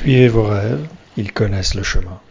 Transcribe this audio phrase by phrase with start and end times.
[0.00, 2.22] Suivez vos rêves, ils connaissent le chemin.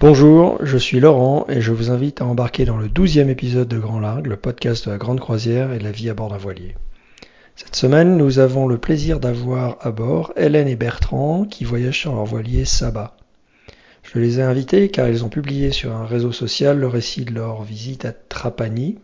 [0.00, 3.78] Bonjour, je suis Laurent et je vous invite à embarquer dans le douzième épisode de
[3.78, 6.38] Grand Largue, le podcast de la grande croisière et de la vie à bord d'un
[6.38, 6.76] voilier.
[7.56, 12.14] Cette semaine, nous avons le plaisir d'avoir à bord Hélène et Bertrand qui voyagent sur
[12.14, 13.18] leur voilier Saba.
[14.02, 17.34] Je les ai invités car ils ont publié sur un réseau social le récit de
[17.34, 18.98] leur visite à Trapani.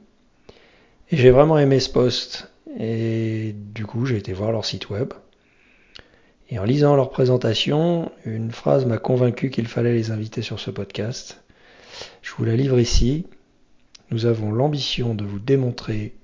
[1.10, 2.50] Et j'ai vraiment aimé ce post.
[2.80, 5.12] Et du coup, j'ai été voir leur site web.
[6.48, 10.70] Et en lisant leur présentation, une phrase m'a convaincu qu'il fallait les inviter sur ce
[10.70, 11.42] podcast.
[12.22, 13.26] Je vous la livre ici.
[14.10, 16.14] Nous avons l'ambition de vous démontrer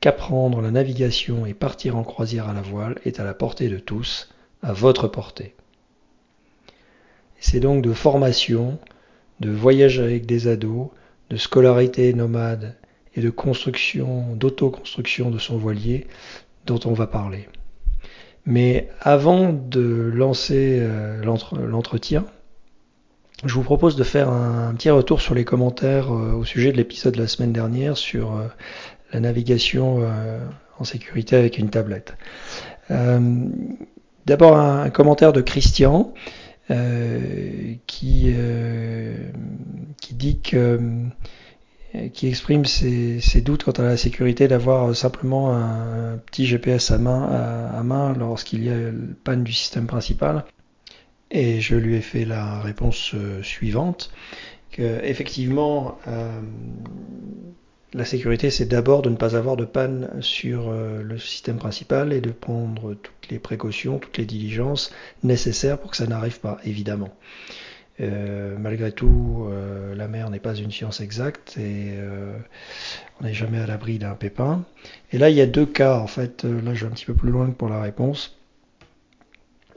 [0.00, 3.78] qu'apprendre la navigation et partir en croisière à la voile est à la portée de
[3.78, 4.30] tous,
[4.62, 5.54] à votre portée.
[7.38, 8.78] C'est donc de formation,
[9.40, 10.88] de voyage avec des ados,
[11.28, 12.76] de scolarité nomade
[13.14, 16.06] et de construction, d'autoconstruction de son voilier
[16.64, 17.46] dont on va parler.
[18.46, 22.26] Mais avant de lancer euh, l'entretien,
[23.44, 26.76] je vous propose de faire un, petit retour sur les commentaires euh, au sujet de
[26.76, 28.48] l'épisode de la semaine dernière sur euh,
[29.12, 30.02] la navigation
[30.78, 32.16] en sécurité avec une tablette.
[32.90, 36.12] D'abord un, commentaire de Christian
[37.86, 38.34] qui,
[40.00, 40.80] qui dit que
[42.12, 46.98] qui exprime ses, doutes quant à la sécurité d'avoir euh, simplement un, petit GPS à
[46.98, 50.44] main, à, main lorsqu'il y a une panne du système principal.
[51.30, 54.12] Et je lui ai fait la réponse euh, suivante,
[54.70, 55.98] que effectivement
[57.92, 62.20] la sécurité c'est d'abord de ne pas avoir de panne sur le système principal et
[62.20, 64.92] de prendre toutes les précautions, toutes les diligences
[65.22, 67.14] nécessaires pour que ça n'arrive pas, évidemment.
[68.00, 72.36] Euh, malgré tout, euh, la mer n'est pas une science exacte et euh,
[73.20, 74.64] on n'est jamais à l'abri d'un pépin.
[75.12, 77.14] Et là, il y a deux cas, en fait, là je vais un petit peu
[77.14, 78.36] plus loin pour la réponse.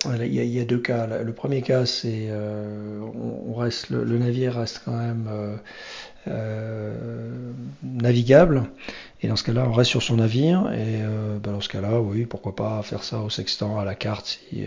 [0.06, 1.08] Il y, a, deux cas.
[1.08, 5.60] Le premier cas, c'est on, reste, le, navire reste quand même
[7.84, 8.70] navigable.
[9.22, 10.72] Et dans ce cas-là, on reste sur son navire.
[10.74, 11.02] Et
[11.42, 14.66] ben, dans ce cas-là, oui, pourquoi pas faire ça au sextant, à la carte, si,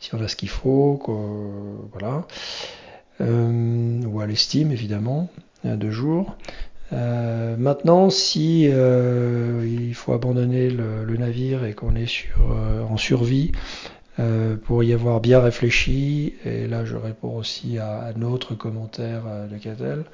[0.00, 1.00] si on a ce qu'il faut.
[1.92, 2.26] voilà.
[3.20, 5.28] Euh, ou à l'estime évidemment,
[5.64, 6.36] de jour.
[6.92, 12.38] Euh, maintenant, si euh, il faut abandonner le, navire et qu'on est sur,
[12.88, 13.52] en survie,
[14.64, 19.56] pour y avoir bien réfléchi, et là je réponds aussi à un autre commentaire de
[19.56, 20.04] Catel,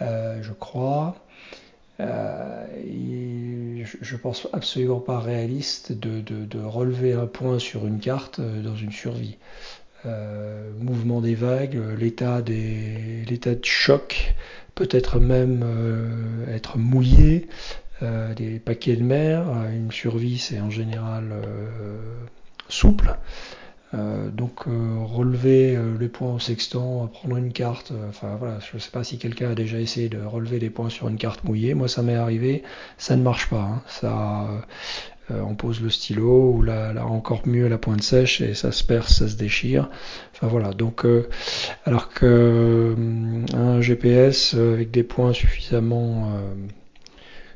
[0.00, 1.16] je crois,
[4.00, 9.36] je, pense absolument pas réaliste de, relever un point sur une carte dans une survie.
[10.04, 14.34] Euh, mouvement des vagues, l'état de choc,
[14.74, 17.46] peut-être même euh, être mouillé,
[18.02, 21.32] euh, des paquets de mer, une survie c'est en général
[22.68, 23.16] souple.
[23.92, 29.04] Donc relever les points au sextant, prendre une carte, enfin voilà, je ne sais pas
[29.04, 32.02] si quelqu'un a déjà essayé de relever des points sur une carte mouillée, moi ça
[32.02, 32.62] m'est arrivé,
[32.96, 33.82] ça ne marche pas, hein.
[33.86, 34.48] ça,
[35.30, 38.82] euh, on pose le stylo ou là, encore mieux la pointe sèche et ça se
[38.82, 39.88] perce, ça se déchire.
[40.34, 41.28] Enfin voilà, donc euh,
[41.84, 46.32] alors que euh, un GPS avec des points suffisamment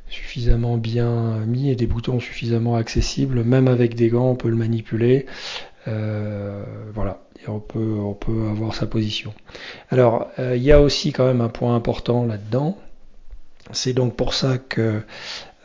[0.09, 4.55] suffisamment bien mis et des boutons suffisamment accessibles, même avec des gants, on peut le
[4.55, 5.25] manipuler.
[6.93, 9.33] Voilà, et on peut, avoir sa position.
[9.89, 12.77] Alors, il y a aussi quand même un point important là-dedans.
[13.71, 15.01] C'est donc pour ça que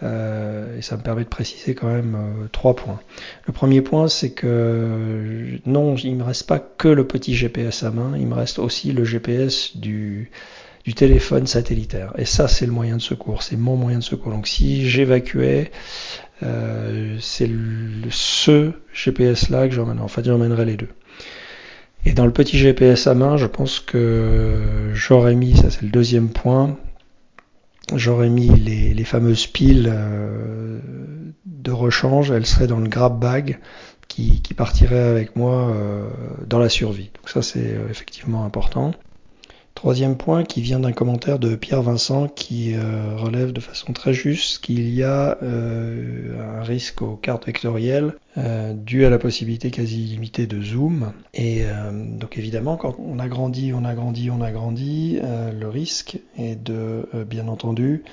[0.03, 3.01] euh, et ça me permet de préciser quand même euh, trois points.
[3.47, 7.85] Le premier point, c'est que non, il ne me reste pas que le petit GPS
[7.85, 10.31] à main, il me reste aussi le GPS du,
[10.85, 12.13] du téléphone satellitaire.
[12.19, 14.33] Et ça, c'est le moyen de secours, c'est mon moyen de secours.
[14.33, 15.71] Donc si j'évacuais,
[16.43, 17.49] euh, c'est
[18.11, 20.05] ce GPS-là que j'emmènerai.
[20.05, 20.89] En fait, les deux.
[22.05, 25.89] Et dans le petit GPS à main, je pense que j'aurais mis, ça c'est le
[25.89, 26.77] deuxième point,
[27.95, 30.81] j'aurais mis les, fameuses piles euh,
[31.47, 33.61] de rechange, elles seraient dans le grab bag
[34.09, 36.09] qui, partirait avec moi euh,
[36.47, 37.11] dans la survie.
[37.15, 38.93] Donc ça c'est effectivement important.
[39.83, 44.15] Troisième point qui vient d'un commentaire de Pierre Vincent qui euh, relève de façon très
[44.15, 49.73] juste qu'il y a euh, un risque aux cartes vectorielles euh, dû à la possibilité
[49.73, 51.13] quasi illimitée de zoom.
[51.35, 56.17] Et donc évidemment quand on a grandi, on a grandi, on a grandi, le risque
[56.39, 58.05] est de, bien entendu,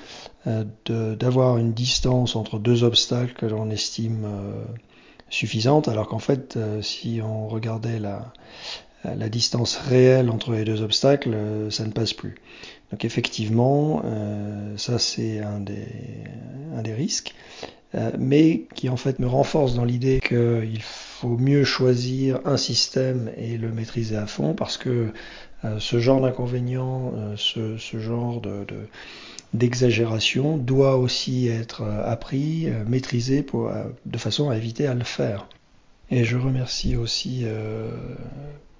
[0.44, 4.26] d'avoir une distance entre deux obstacles que l'on estime
[5.28, 8.32] suffisante, alors qu'en fait, si on regardait la,
[9.04, 11.36] la distance réelle entre les deux obstacles,
[11.70, 12.34] ça ne passe plus.
[12.90, 14.02] Donc effectivement,
[14.76, 17.34] ça c'est un des, risques.
[17.96, 23.32] Euh, mais qui en fait me renforce dans l'idée qu'il faut mieux choisir un système
[23.36, 25.12] et le maîtriser à fond parce que
[25.64, 28.64] euh, ce genre d'inconvénient, euh, ce, genre de,
[29.54, 33.44] d'exagération doit aussi être appris, maîtrisé
[34.06, 35.48] de façon à éviter à le faire.
[36.12, 37.44] Et je remercie aussi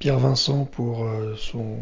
[0.00, 1.06] Pierre Vincent pour
[1.36, 1.76] son,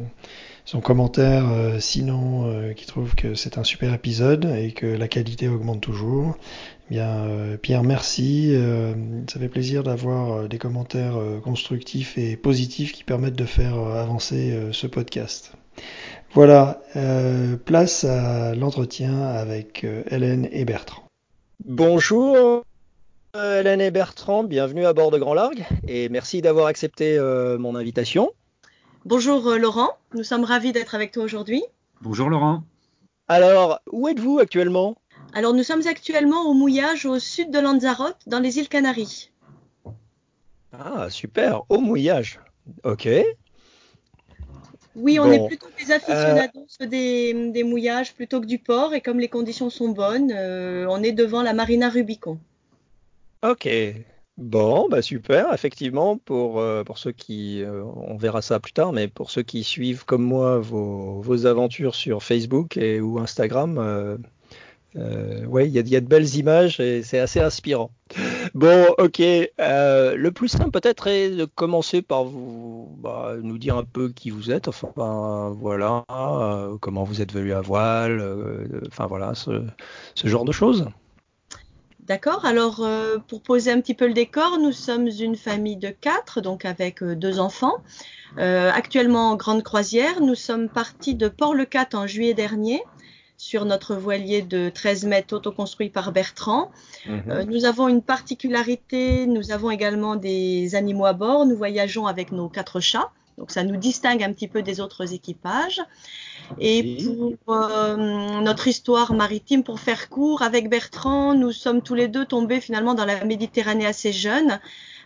[0.67, 1.47] son commentaire,
[1.79, 6.37] sinon qui trouve que c'est un super épisode et que la qualité augmente toujours.
[6.91, 8.51] Bien, euh, Pierre, merci.
[8.55, 8.95] Euh,
[9.31, 14.57] ça fait plaisir d'avoir euh, des commentaires constructifs et positifs qui permettent de faire avancer
[14.73, 15.53] ce podcast.
[16.33, 16.81] Voilà,
[17.65, 21.05] place à l'entretien avec Hélène et Bertrand.
[21.65, 22.63] Bonjour
[23.35, 27.19] Hélène et Bertrand, bienvenue à bord de Grand Largue et merci d'avoir accepté
[27.59, 28.33] mon invitation.
[29.05, 31.63] Bonjour Laurent, nous sommes ravis d'être avec toi aujourd'hui.
[32.01, 32.63] Bonjour Laurent.
[33.29, 34.97] Alors, où êtes-vous actuellement?
[35.35, 39.31] Alors nous sommes actuellement au mouillage au sud de Lanzarote, dans les îles Canaries.
[40.73, 42.41] Ah, super, au mouillage.
[42.85, 43.09] Ok.
[44.97, 46.87] Oui, on est plutôt des aficionados euh,
[47.53, 51.13] des, mouillages plutôt que du port, et comme les conditions sont bonnes, euh, on est
[51.13, 52.39] devant la Marina Rubicon.
[53.43, 53.69] Ok.
[54.37, 59.09] Bon, bah super, effectivement, pour, euh, pour ceux qui, on verra ça plus tard, mais
[59.09, 64.19] pour ceux qui suivent comme moi vos, vos aventures sur Facebook et, ou Instagram,
[64.97, 67.91] euh, ouais, il y, a de belles images et c'est assez inspirant.
[68.55, 69.21] Bon, ok.
[69.21, 74.09] Euh, le plus simple peut-être est de commencer par vous bah, nous dire un peu
[74.09, 74.69] qui vous êtes.
[74.69, 78.19] Enfin, ben, voilà, euh, comment vous êtes venu à voile.
[78.21, 79.63] Euh, enfin voilà, ce,
[80.15, 80.89] ce, genre de choses.
[82.09, 82.45] D'accord.
[82.45, 86.41] Alors, euh, pour poser un petit peu le décor, nous sommes une famille de quatre,
[86.41, 87.77] donc avec deux enfants.
[88.37, 92.83] actuellement en grande croisière, nous sommes partis de Port-le-Cat en juillet dernier
[93.39, 96.71] sur notre voilier de 13 mètres autoconstruit par Bertrand.
[97.07, 97.23] Mhm.
[97.29, 101.47] Euh, nous avons une particularité, nous avons également des animaux à bord.
[101.47, 103.11] Nous voyageons avec nos quatre chats.
[103.39, 105.81] Donc ça nous distingue un petit peu des autres équipages.
[106.59, 106.99] Et
[107.45, 112.27] pour euh, notre histoire maritime, pour faire court, avec Bertrand, nous sommes tous les deux
[112.27, 114.59] tombés finalement dans la Méditerranée assez jeunes.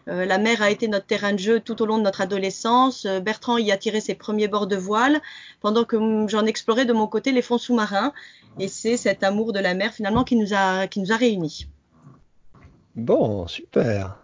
[0.09, 3.05] Euh, la mer a été notre terrain de jeu tout au long de notre adolescence.
[3.05, 5.21] Euh, Bertrand y a tiré ses premiers bords de voile,
[5.61, 8.13] pendant que j'en explorais de mon côté les fonds sous-marins.
[8.59, 11.67] Et c'est cet amour de la mer finalement qui nous a, qui nous a réunis.
[12.97, 14.22] Bon, super.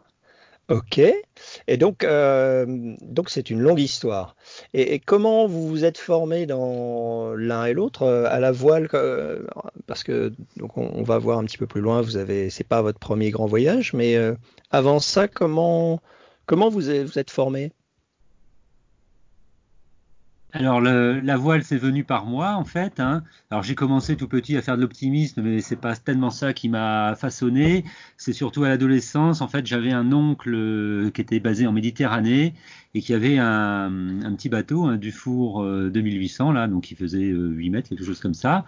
[0.69, 1.01] Ok.
[1.67, 2.67] Et donc, euh,
[3.01, 4.37] donc c'est une longue histoire.
[4.75, 9.47] Et, comment vous vous êtes formé dans l'un et l'autre euh, à la voile euh,
[9.87, 12.03] Parce que donc on, va voir un petit peu plus loin.
[12.03, 14.17] Vous avez, c'est pas votre premier grand voyage, mais
[14.71, 16.03] avant ça, comment
[16.45, 17.73] comment vous êtes formé
[20.53, 23.01] alors la voile c'est venu par moi en fait.
[23.01, 23.23] Hein.
[23.51, 26.71] Alors j'ai commencé tout petit à faire de l'optimisme, mais c'est pas tellement ça qui
[26.71, 27.85] m'a façonné.
[28.17, 29.43] C'est surtout à l'adolescence.
[29.43, 32.55] En fait, j'avais un oncle euh, qui était basé en Méditerranée
[32.95, 33.91] et qui avait un,
[34.37, 38.19] petit bateau, un Dufour 2800 euh, là, donc qui faisait 8 euh, mètres, quelque chose
[38.19, 38.65] comme ça,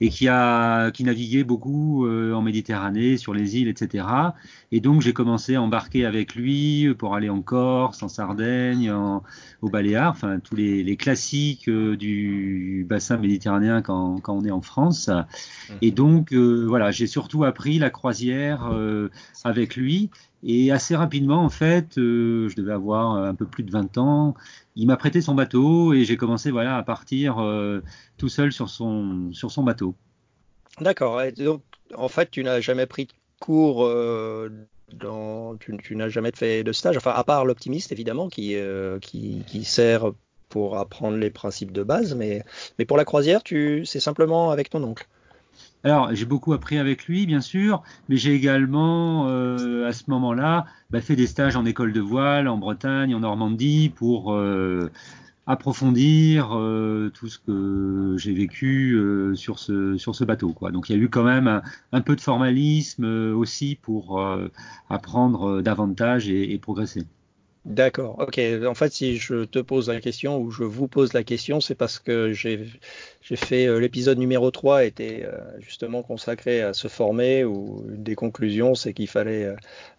[0.00, 4.06] et qui a qui naviguait beaucoup en Méditerranée, sur les îles, etc.
[4.70, 9.24] Et donc j'ai commencé à embarquer avec lui pour aller en Corse, en Sardaigne, en,
[9.60, 11.23] au Baléares, enfin tous les classiques
[11.66, 15.10] du bassin méditerranéen quand, quand, on est en France.
[15.82, 18.70] Et donc voilà, j'ai surtout appris la croisière
[19.44, 20.10] avec lui.
[20.46, 24.34] Et assez rapidement, en fait, euh, je devais avoir un peu plus de 20 ans,
[24.76, 27.80] il m'a prêté son bateau et j'ai commencé voilà, à partir euh,
[28.18, 29.94] tout seul sur son, sur son bateau.
[30.80, 31.22] D'accord.
[31.38, 31.62] Donc,
[31.94, 34.50] en fait, tu n'as jamais pris de cours, euh,
[34.92, 38.54] dans, tu, n'as jamais fait de stage, enfin, à part l'optimiste, évidemment, qui,
[39.00, 40.12] qui, qui, sert
[40.48, 42.44] pour apprendre les principes de base, mais,
[42.78, 45.06] mais pour la croisière, tu, c'est simplement avec ton oncle.
[45.84, 50.64] Alors, j'ai beaucoup appris avec lui, bien sûr, mais j'ai également, euh, à ce moment-là,
[50.90, 54.90] bah, fait des stages en école de voile, en Bretagne, en Normandie, pour euh,
[55.46, 58.98] approfondir euh, tout ce que j'ai vécu
[59.34, 60.54] sur, ce, sur ce bateau.
[60.72, 61.60] Donc, il y a eu quand même
[61.92, 64.26] un, peu de formalisme aussi pour
[64.88, 67.02] apprendre davantage et progresser.
[67.64, 68.38] D'accord, ok.
[68.66, 71.74] En fait, si je te pose la question ou je vous pose la question, c'est
[71.74, 72.66] parce que j'ai
[73.36, 78.74] fait euh, l'épisode numéro 3 était euh, justement consacré à se former une des conclusions
[78.74, 79.54] c'est qu'il fallait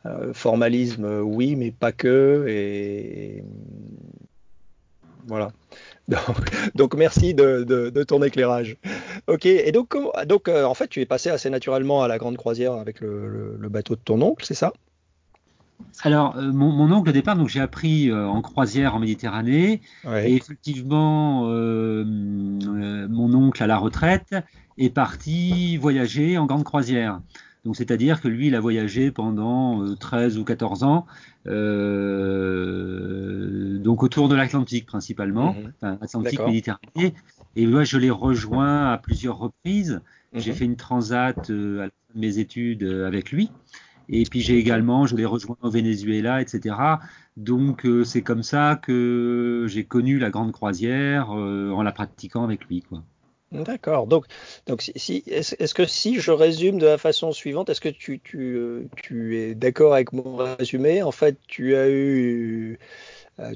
[0.06, 2.46] euh, formalisme, oui, mais pas que.
[2.48, 3.44] Et,
[5.26, 5.52] voilà.
[6.76, 8.78] Donc, merci de, ton éclairage.
[9.26, 12.74] Ok, et donc, donc en fait, tu es passé assez naturellement à la grande croisière
[12.74, 14.72] avec le bateau de ton oncle, c'est ça?
[16.04, 19.82] Alors, euh, mon, oncle, au départ, donc j'ai appris euh, en croisière en Méditerranée.
[20.06, 24.36] Et effectivement, euh, mon oncle à la retraite
[24.78, 27.22] est parti voyager en grande croisière.
[27.64, 31.08] Donc, c'est-à-dire que lui, il a voyagé pendant 13 ou 14 ans,
[33.84, 35.74] donc autour de l'Atlantique principalement, mhm.
[35.82, 37.16] enfin, Atlantique, Méditerranée.
[37.56, 40.02] Et moi, je l'ai rejoint à plusieurs reprises.
[40.34, 40.58] J'ai mhm.
[40.58, 43.50] fait une transat à la fin de mes études avec lui.
[44.10, 46.76] Et puis j'ai également, je l'ai rejoint au Venezuela, etc.
[47.38, 52.44] Donc euh, c'est comme ça que j'ai connu la grande croisière euh, en la pratiquant
[52.44, 52.82] avec lui.
[52.82, 53.04] Quoi.
[53.52, 54.08] D'accord.
[54.08, 54.26] Donc,
[54.68, 58.56] donc si, est-ce, que si je résume de la façon suivante, est-ce que tu, tu,
[58.58, 61.04] euh, tu es d'accord avec mon résumé?
[61.04, 62.80] En fait, tu as eu,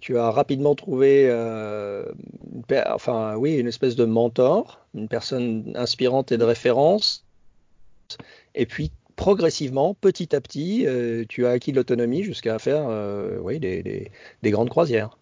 [0.02, 1.30] tu as rapidement trouvé,
[2.88, 7.26] enfin oui, une espèce de mentor, une personne inspirante et de référence.
[8.56, 13.60] Et puis progressivement, petit à petit, euh, tu as acquis l'autonomie jusqu'à faire euh, oui,
[13.60, 14.12] des,
[14.46, 15.18] grandes croisières.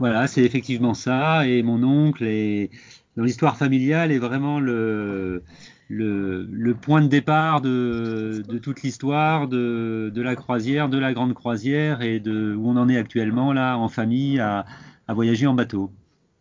[0.00, 1.46] Voilà, c'est effectivement ça.
[1.46, 2.70] Et mon oncle, est,
[3.18, 5.42] dans l'histoire familiale, est vraiment le,
[5.88, 12.18] le, point de départ de, toute l'histoire de, la croisière, de la grande croisière et
[12.18, 14.64] de où on en est actuellement là en famille à,
[15.08, 15.90] voyager en bateau.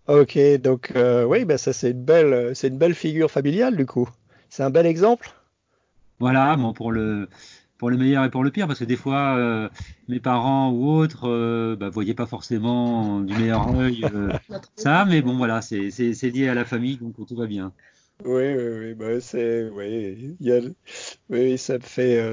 [0.07, 4.07] Ok, donc euh, oui, ben ça c'est une belle, une belle figure familiale du coup.
[4.49, 5.35] C'est un bel exemple.
[6.19, 7.27] Voilà, bon, pour le
[7.77, 9.69] pour le meilleur et pour le pire, parce que des fois, euh,
[10.07, 14.31] mes parents ou autres euh, bah, voyaient pas forcément du meilleur œil euh,
[14.75, 15.89] ça, mais bon, voilà, c'est
[16.23, 17.73] lié à la famille, donc tout va bien.
[18.23, 20.61] Oui, oui, oui, bah, c'est, oui, y a,
[21.29, 22.23] oui, ça me fait,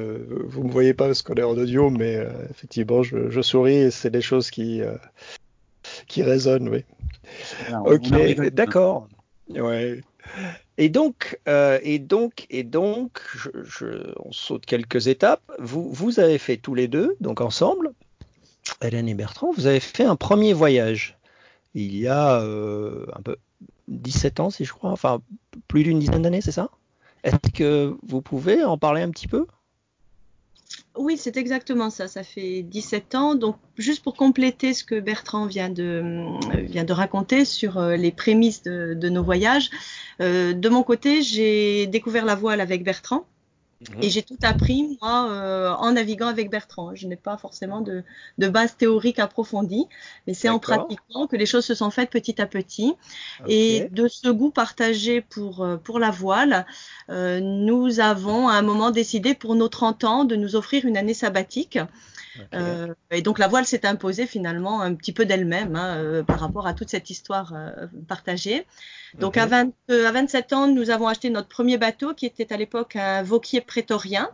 [0.47, 3.91] vous me voyez pas parce qu'on est en audio, mais effectivement, je, je, souris et
[3.91, 4.81] c'est des choses qui,
[6.07, 6.85] qui résonnent, oui.
[7.85, 8.11] ok,
[8.53, 9.09] d'accord.
[9.51, 10.03] Ouais.
[10.79, 13.21] Et donc, euh, et donc, et donc,
[13.65, 15.43] je, on saute quelques étapes.
[15.59, 17.93] Vous, vous avez fait tous les deux, donc ensemble,
[18.83, 21.19] Hélène et Bertrand, vous avez fait un premier voyage.
[21.75, 23.37] Il y a euh, un peu
[23.89, 25.21] 17 ans, si je crois, enfin
[25.69, 26.71] plus d'une dizaine d'années, c'est ça?
[27.25, 29.47] Est-ce que vous pouvez en parler un petit peu?
[30.97, 32.07] Oui, c'est exactement ça.
[32.07, 33.35] Ça fait 17 ans.
[33.35, 38.95] Donc, juste pour compléter ce que Bertrand vient de, raconter sur euh, les prémices de,
[38.95, 39.71] de nos voyages,
[40.21, 43.27] euh, de mon côté, j'ai découvert la voile avec Bertrand.
[44.01, 46.95] Et j'ai tout appris, moi, euh, en naviguant avec Bertrand.
[46.95, 48.03] Je n'ai pas forcément de,
[48.39, 49.87] de base théorique approfondie,
[50.27, 52.95] mais c'est en pratiquant que les choses se sont faites petit à petit.
[53.49, 56.67] Et de ce goût partagé pour, euh, pour la voile,
[57.11, 60.97] euh, nous avons à un moment décidé pour nos 30 ans de nous offrir une
[60.97, 61.79] année sabbatique.
[62.55, 66.41] Euh, et donc la voile s'est imposée finalement un petit peu d'elle-même hein, euh, par
[66.41, 68.67] rapport à toute cette histoire euh, partagée.
[69.19, 72.57] Donc à, 20, à 27 ans, nous avons acheté notre premier bateau qui était à
[72.57, 74.31] l'époque un Vauquier prétorien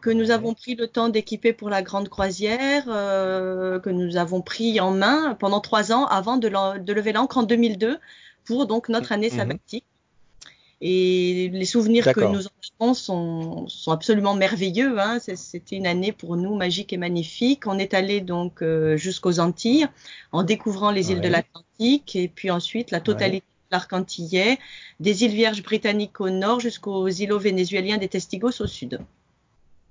[0.00, 4.80] que nous avons pris le temps d'équiper pour la grande croisière, que nous avons pris
[4.80, 7.98] en main pendant trois ans avant de, de lever l'ancre en 2002
[8.46, 9.36] pour donc notre année mhm.
[9.36, 9.84] sabbatique.
[10.80, 14.98] Et les souvenirs que nous en avons sont, sont absolument merveilleux.
[14.98, 15.18] Hein.
[15.20, 17.66] C'était une année pour nous magique et magnifique.
[17.66, 19.86] On est allé donc euh, jusqu'aux Antilles
[20.32, 24.58] en découvrant les îles de l'Atlantique et puis ensuite la totalité de l'arc antillais,
[25.00, 29.00] des îles Vierges britanniques au nord jusqu'aux îlots vénézuéliens des Testigos au sud.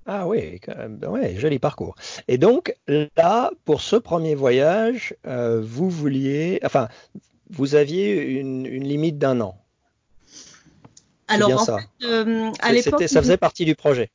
[0.08, 0.60] Ah oui,
[1.08, 1.94] ouais, joli parcours.
[2.28, 2.76] Et donc
[3.16, 6.88] là, pour ce premier voyage, euh, vous vouliez, enfin,
[7.52, 9.56] vous aviez une limite d'un an.
[11.30, 14.10] Alors, en Fait, euh, à l'époque, ça faisait partie du projet.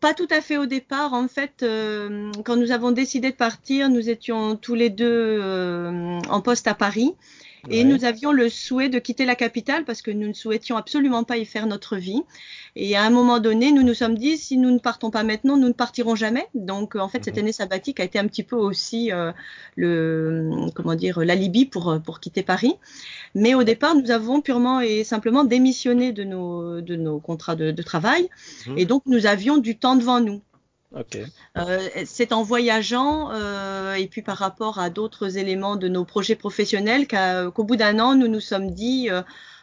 [0.00, 1.12] Pas tout à fait au départ.
[1.12, 6.18] En fait, euh, quand nous avons décidé de partir, nous étions tous les deux euh,
[6.28, 7.14] en poste à Paris.
[7.68, 11.22] Et nous avions le souhait de quitter la capitale parce que nous ne souhaitions absolument
[11.22, 12.22] pas y faire notre vie.
[12.74, 15.56] Et à un moment donné, nous nous sommes dit, si nous ne partons pas maintenant,
[15.56, 16.46] nous ne partirons jamais.
[16.54, 17.42] Donc, en fait, cette mhm.
[17.42, 19.30] année sabbatique a été un petit peu aussi euh,
[19.76, 22.74] le, comment dire, l'alibi pour, pour quitter Paris.
[23.34, 27.70] Mais au départ, nous avons purement et simplement démissionné de nos, de nos contrats de,
[27.70, 28.28] de travail.
[28.66, 28.78] Mhm.
[28.78, 30.40] Et donc, nous avions du temps devant nous.
[31.56, 36.36] Euh, c'est en voyageant euh, et puis par rapport à d'autres éléments de nos projets
[36.36, 39.22] professionnels qu'au bout d'un an, nous nous sommes dit euh,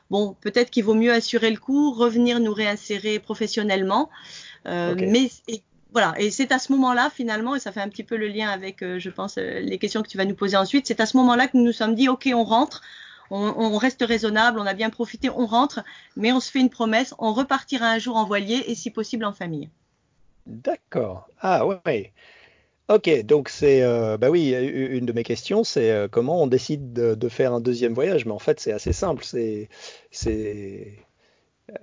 [0.09, 4.09] bon, peut-être qu'il vaut mieux assurer le coup, revenir nous réinsérer professionnellement.
[4.65, 5.29] Mais
[5.91, 8.49] voilà, et c'est à ce moment-là finalement, et ça fait un petit peu le lien
[8.49, 10.85] avec, je pense, les questions que tu vas nous poser ensuite.
[10.87, 12.81] C'est à ce moment-là que nous nous sommes dit ok, on rentre.
[13.31, 15.81] On, on, reste raisonnable, on a bien profité, on rentre,
[16.15, 19.23] mais on se fait une promesse, on repartira un jour en voilier et si possible
[19.23, 19.69] en famille.
[20.49, 21.29] D'accord.
[21.39, 22.11] Ah ouais.
[22.89, 26.91] Ok, donc c'est, euh, bah oui, une de mes questions, c'est euh, comment on décide
[26.93, 29.69] de, faire un deuxième voyage, mais en fait c'est assez simple, c'est
[30.11, 30.95] c'est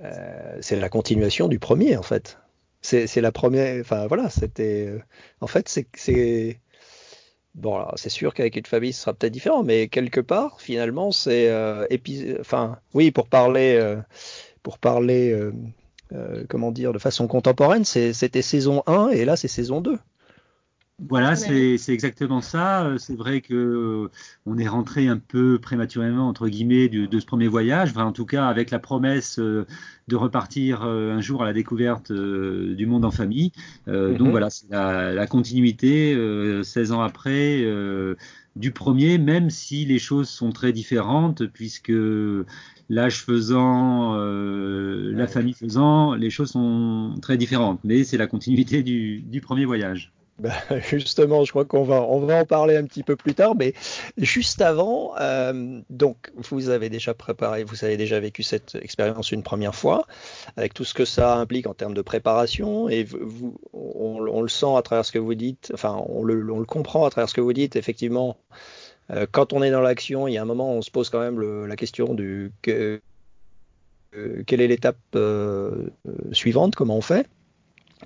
[0.03, 2.39] euh, c'est la continuation du premier en fait.
[2.83, 3.81] c'est la première.
[3.81, 4.91] Enfin voilà, c'était.
[5.41, 6.61] En fait, c'est
[7.55, 11.49] bon, c'est sûr qu'avec une famille, ce sera peut-être différent, mais quelque part, finalement, c'est
[11.51, 11.87] euh,
[12.41, 13.97] enfin oui, pour parler,
[14.65, 15.33] pour parler,
[16.49, 19.99] comment dire, de façon contemporaine, c'était saison 1 et là c'est saison 2.
[20.99, 22.95] Voilà, c'est exactement ça.
[22.97, 24.11] C'est vrai que euh,
[24.47, 28.13] on est rentré un peu prématurément entre guillemets de, de ce premier voyage, enfin, en
[28.13, 29.67] tout cas avec la promesse euh,
[30.09, 33.53] de repartir euh, un jour à la découverte du monde en famille.
[33.87, 34.31] Donc mhm.
[34.31, 36.15] voilà, c'est la, la, continuité
[36.65, 37.63] 16 ans après
[38.57, 41.93] du premier, même si les choses sont très différentes, puisque
[42.89, 47.81] l'âge faisant, la famille faisant, les choses sont très différentes.
[47.85, 50.16] Mais c'est la continuité du, du premier voyage.
[50.39, 50.53] Bah,
[50.91, 53.73] justement, je crois qu'on va, on va en parler un petit peu plus tard, mais
[54.19, 59.43] juste avant, euh, donc vous avez déjà préparé, vous avez déjà vécu cette expérience une
[59.43, 60.07] première fois,
[60.57, 64.77] avec tout ce que ça implique en termes de préparation, et vous, on, le sent
[64.77, 67.55] à travers ce que vous dites, enfin on le, comprend à travers ce que vous
[67.55, 68.37] dites, effectivement.
[69.11, 71.21] Euh, quand on est dans l'action, il y a un moment, on se pose quand
[71.21, 73.01] même la question du que,
[74.15, 74.99] euh, quelle est l'étape
[76.33, 77.27] suivante, comment on fait?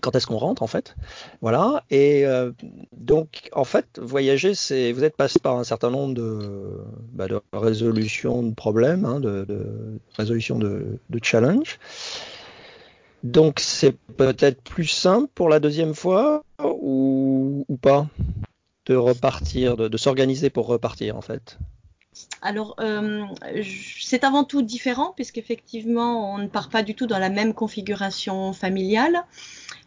[0.00, 0.94] Quand est-ce qu'on rentre en fait
[1.40, 1.84] Voilà.
[1.90, 2.52] Et euh,
[2.96, 8.42] donc en fait, voyager, c'est vous êtes passé par un certain nombre de, bah, résolutions
[8.42, 9.66] de problèmes, hein, de, de,
[10.16, 11.78] résolution de, challenges.
[13.24, 18.06] Donc c'est peut-être plus simple pour la deuxième fois ou, pas
[18.86, 21.58] de repartir, de s'organiser pour repartir en fait?
[22.42, 23.24] Alors, euh,
[24.00, 28.52] c'est avant tout différent puisqu'effectivement, on ne part pas du tout dans la même configuration
[28.52, 29.24] familiale.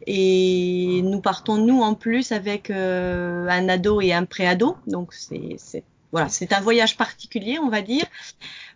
[0.06, 4.76] Et nous partons, nous, en plus, avec euh, un ado et un pré-ado.
[4.86, 5.84] Donc, c'est
[6.14, 8.06] voilà, c'est un voyage particulier, on va dire.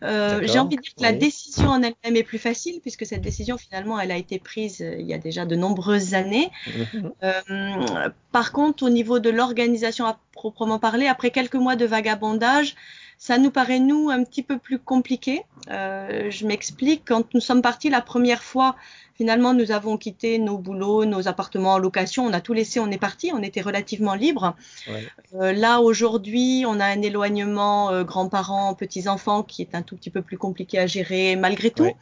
[0.01, 3.22] Euh, J'ai envie de dire que la décision en elle-même est plus facile, puisque cette
[3.22, 6.50] décision, finalement, elle a été prise euh, il y a déjà de nombreuses années.
[6.93, 7.12] Mhm.
[7.22, 12.75] Euh, par contre, au niveau de l'organisation à proprement parler, après quelques mois de vagabondage,
[13.17, 15.43] ça nous paraît, nous, un petit peu plus compliqué.
[15.69, 17.03] Euh, je m'explique.
[17.05, 18.75] Quand nous sommes partis la première fois,
[19.15, 22.25] finalement, nous avons quitté nos boulots, nos appartements en location.
[22.25, 23.32] On a tout laissé, on est parti.
[23.34, 24.56] On était relativement libre.
[24.88, 25.08] Ouais.
[25.34, 30.12] Euh, là, aujourd'hui, on a un éloignement euh, grands-parents, petits-enfants qui est un tout petit
[30.12, 31.84] peu plus compliqué à gérer malgré tout.
[31.84, 31.95] Ouais.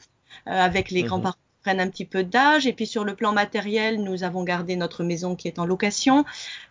[0.47, 1.07] Euh, avec les mmh.
[1.07, 2.67] grands-parents prennent un petit peu d'âge.
[2.67, 6.23] Et puis sur le plan matériel, nous avons gardé notre maison qui est en location.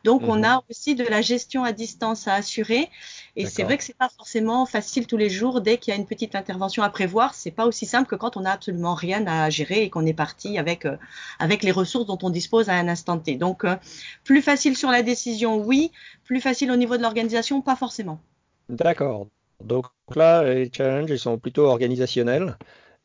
[0.04, 0.30] Donc mmh.
[0.30, 0.44] on mhm.
[0.44, 2.88] a aussi de la gestion à distance à assurer.
[3.34, 5.60] Et c'est vrai que c'est pas forcément facile tous les jours.
[5.60, 8.36] Dès qu'il y a une petite intervention à prévoir, c'est pas aussi simple que quand
[8.36, 10.96] on a absolument rien à gérer et qu'on est parti avec euh,
[11.40, 13.34] avec les ressources dont on dispose à un instant T.
[13.34, 13.74] Donc euh,
[14.22, 15.90] plus facile sur la décision, oui.
[16.22, 18.20] Plus facile au niveau de l'organisation, pas forcément.
[18.68, 19.26] D'accord.
[19.60, 22.56] Donc là, les challenges, ils sont plutôt organisationnels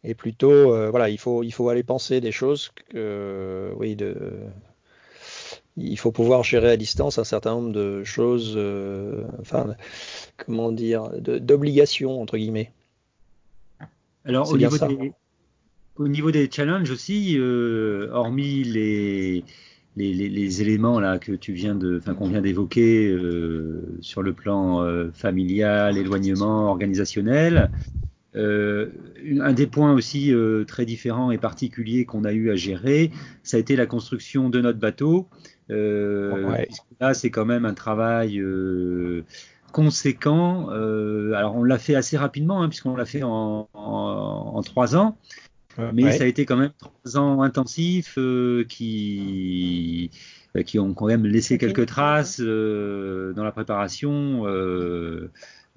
[0.04, 4.16] et plutôt euh, voilà il faut il faut aller penser des choses que oui de
[5.78, 9.76] il faut pouvoir gérer à distance un certain nombre de choses euh, enfin
[10.38, 12.72] comment dire d'obligations entre guillemets.
[14.26, 15.14] Alors au niveau, des,
[15.96, 19.46] au niveau des challenges aussi euh, hormis les
[19.96, 23.14] les, les, les, éléments là que tu viens de, qu'on vient d'évoquer
[24.02, 27.70] sur le plan familial, éloignement, organisationnel,
[28.36, 28.90] euh,
[29.42, 33.12] un des points aussi euh, très différents et particuliers qu'on a eu à gérer,
[33.44, 35.28] ça a été la construction de notre bateau.
[35.72, 36.68] Euh, ouais.
[37.00, 39.24] Là, c'est quand même un travail euh,
[39.72, 40.70] conséquent.
[40.72, 44.96] Euh, alors, on l'a fait assez rapidement, hein, puisqu'on l'a fait en, en, en, trois
[44.96, 45.18] ans.
[45.94, 46.12] Mais ouais.
[46.12, 48.18] ça a été quand même trois ans intensifs
[48.68, 50.12] qui
[50.66, 54.46] qui ont quand même laissé quelques traces dans la préparation.
[54.46, 55.32] Euh,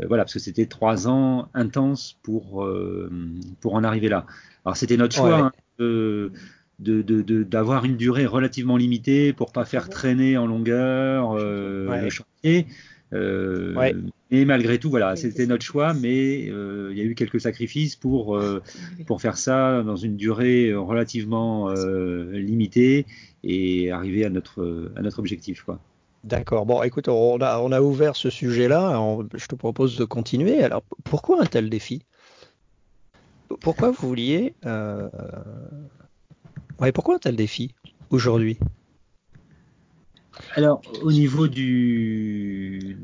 [0.07, 3.11] voilà, parce que c'était trois ans intenses pour, euh,
[3.61, 4.27] pour en arriver là.
[4.65, 5.43] Alors c'était notre choix ouais.
[5.43, 6.33] hein, de,
[6.79, 12.03] de, d'avoir une durée relativement limitée pour pas faire traîner en longueur euh, ouais.
[12.03, 12.67] le chantier.
[13.13, 13.95] Euh, ouais.
[14.31, 17.95] Et malgré tout, voilà, c'était notre choix, mais euh, il y a eu quelques sacrifices
[17.95, 18.63] pour euh,
[19.07, 21.71] pour faire ça dans une durée relativement
[22.33, 23.07] limitée
[23.45, 25.79] et arriver à notre à notre objectif, quoi.
[26.25, 26.67] D'accord.
[26.67, 28.97] Bon, écoute, on a, ouvert ce sujet-là.
[29.35, 30.63] Je te propose de continuer.
[30.63, 32.05] Alors, pourquoi un tel défi?
[33.61, 34.55] Pourquoi vous vouliez.
[34.65, 35.09] Euh...
[36.81, 37.75] Ouais, pourquoi un tel défi
[38.11, 38.59] aujourd'hui?
[40.55, 42.97] Alors, au niveau du,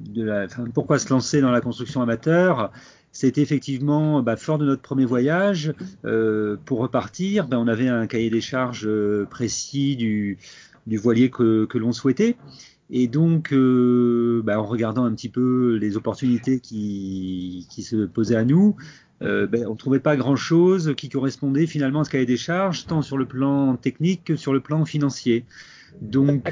[0.72, 2.70] pourquoi se lancer dans la construction amateur?
[3.10, 5.74] C'était effectivement bah, fort de notre premier voyage.
[6.04, 10.38] Euh, pour repartir, bah, on avait un cahier des charges euh, précis du,
[10.86, 12.36] voilier que l'on souhaitait.
[12.90, 18.36] Et donc, euh, bah, en regardant un petit peu les opportunités qui, qui se posaient
[18.36, 18.76] à nous,
[19.20, 23.02] ben, on ne trouvait pas grand-chose qui correspondait finalement à ce cahier des charges, tant
[23.02, 25.44] sur le plan technique que sur le plan financier.
[26.00, 26.48] Donc,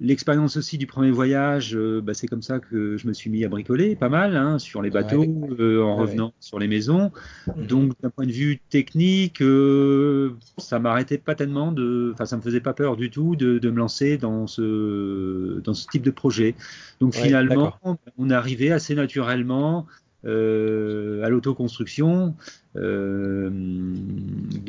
[0.00, 3.44] L'expérience aussi du premier voyage, euh, bah, c'est comme ça que je me suis mis
[3.44, 5.24] à bricoler pas mal hein, sur les bateaux,
[5.60, 7.12] euh, en revenant sur les maisons.
[7.46, 7.66] Mhm.
[7.66, 12.42] Donc d'un point de vue technique, euh, ça m'arrêtait pas tellement de, enfin ça me
[12.42, 16.10] faisait pas peur du tout de, de, me lancer dans ce dans ce type de
[16.10, 16.56] projet.
[16.98, 17.78] Donc finalement,
[18.18, 19.86] on est arrivé assez naturellement
[20.26, 22.34] euh, à l'autoconstruction
[22.74, 23.52] de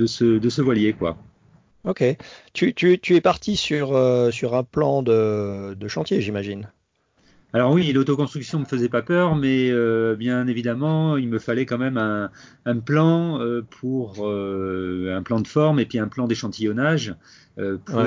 [0.05, 1.17] ce de ce voilier quoi.
[1.85, 2.03] Ok.
[2.53, 6.69] Tu, tu, tu es parti sur, euh, sur un plan de, de chantier, j'imagine.
[7.53, 11.77] Alors oui, l'autoconstruction me faisait pas peur, mais euh, bien évidemment, il me fallait quand
[11.77, 12.29] même un,
[12.65, 17.15] un plan euh, pour un plan de forme et puis un plan d'échantillonnage
[17.55, 18.03] pour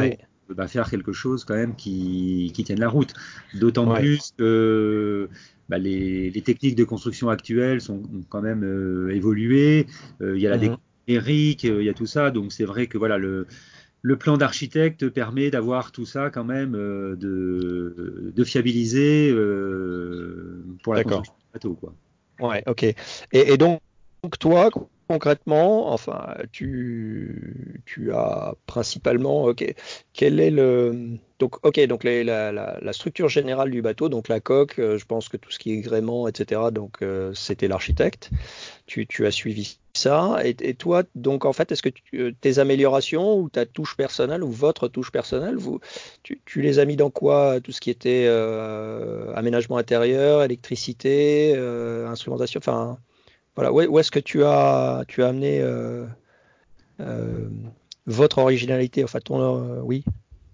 [0.55, 3.15] bah, faire quelque chose quand même qui, qui tienne la route.
[3.55, 5.31] D'autant plus que
[5.71, 9.87] bah, les, les, techniques de construction actuelles sont quand même évoluées.
[10.21, 10.77] Il y a la mhm.
[11.09, 12.31] Eric, il y a tout ça.
[12.31, 13.47] Donc c'est vrai que voilà, le,
[14.03, 20.95] le plan d'architecte permet d'avoir tout ça quand même, euh, de, de, fiabiliser euh, pour
[20.95, 21.75] la construction du bateau.
[21.75, 21.95] Quoi.
[22.41, 22.85] Ouais, ok.
[22.85, 22.97] Et,
[23.33, 23.81] et donc,
[24.39, 24.71] toi,
[25.09, 29.75] concrètement, enfin, tu, tu as principalement, ok,
[30.13, 34.41] quel est le, donc, ok, donc la, la, la, structure générale du bateau, donc la
[34.41, 38.31] coque, euh, je pense que tout ce qui est gréement, etc., donc euh, c'était l'architecte.
[38.87, 40.39] Tu, tu, as suivi ça.
[40.45, 44.51] Et, toi, donc en fait, est-ce que euh, tes améliorations ou ta touche personnelle ou
[44.51, 45.81] votre touche personnelle, vous,
[46.23, 48.27] tu, tu les as mis dans quoi Tout ce qui était
[49.35, 52.99] aménagement intérieur, électricité, instrumentation, enfin
[53.59, 56.07] voilà, où, est-ce que tu as, tu as amené euh,
[57.01, 57.49] euh,
[58.07, 60.05] votre originalité Enfin, ton, euh, oui.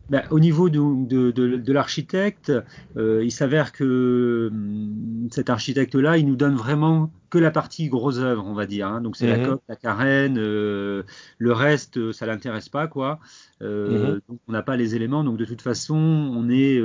[0.08, 2.50] Ben, au niveau de, de, de, l'architecte,
[2.96, 8.46] il s'avère que hum, cet architecte-là, il nous donne vraiment que la partie gros œuvre,
[8.46, 8.86] on va dire.
[8.86, 9.02] Hein.
[9.02, 9.46] Donc c'est la mhm.
[9.48, 11.04] coque, la carène, le
[11.52, 13.18] reste, ça l'intéresse pas, quoi.
[13.60, 14.20] Mhm.
[14.28, 15.24] Donc on n'a pas les éléments.
[15.24, 16.80] Donc de toute façon, on est,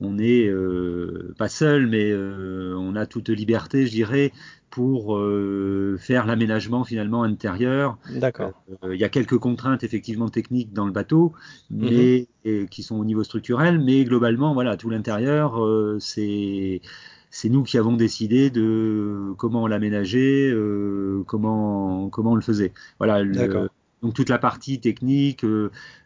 [0.00, 0.50] on est
[1.36, 4.32] pas seul, mais on a toute liberté, je dirais,
[4.74, 7.96] pour euh, faire l'aménagement finalement intérieur.
[8.12, 8.60] D'accord.
[8.82, 11.32] Euh, il y a quelques contraintes effectivement techniques dans le bateau,
[11.70, 11.88] mhm.
[12.44, 16.80] mais qui sont au niveau structurel, mais globalement voilà tout l'intérieur euh, c'est
[17.30, 20.52] c'est nous qui avons décidé de comment l'aménager,
[21.26, 22.72] comment comment on le faisait.
[22.98, 23.24] Voilà.
[24.02, 25.46] donc toute la partie technique,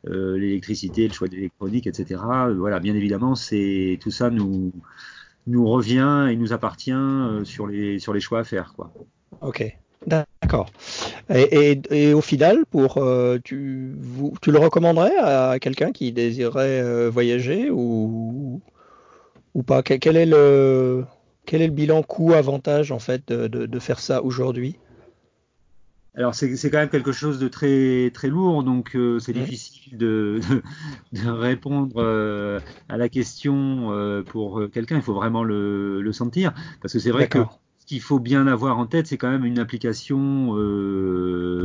[0.04, 2.20] l'électricité, le choix d'électronique, etc.
[2.54, 4.72] voilà, bien évidemment, c'est tout ça nous
[5.48, 8.74] nous revient et nous appartient euh, sur, les, sur les choix à faire.
[8.76, 8.92] Quoi.
[9.40, 10.70] Ok, d'accord.
[11.28, 16.80] Et, et, au final, pour, euh, tu, vous, tu le recommanderais à quelqu'un qui désirerait
[16.80, 18.60] euh, voyager ou,
[19.54, 19.82] ou pas?
[19.82, 21.04] Quel, est le,
[21.46, 24.78] quel est le bilan coût-avantage en fait de, de faire ça aujourd'hui?
[26.14, 30.40] Alors c'est quand même quelque chose de très très lourd, donc euh, c'est difficile de,
[30.50, 30.62] de,
[31.12, 34.96] de répondre euh, à la question euh, pour quelqu'un.
[34.96, 37.38] Il faut vraiment le, le sentir, parce que c'est vrai que
[37.78, 40.48] ce qu'il faut bien avoir en tête, c'est quand même une application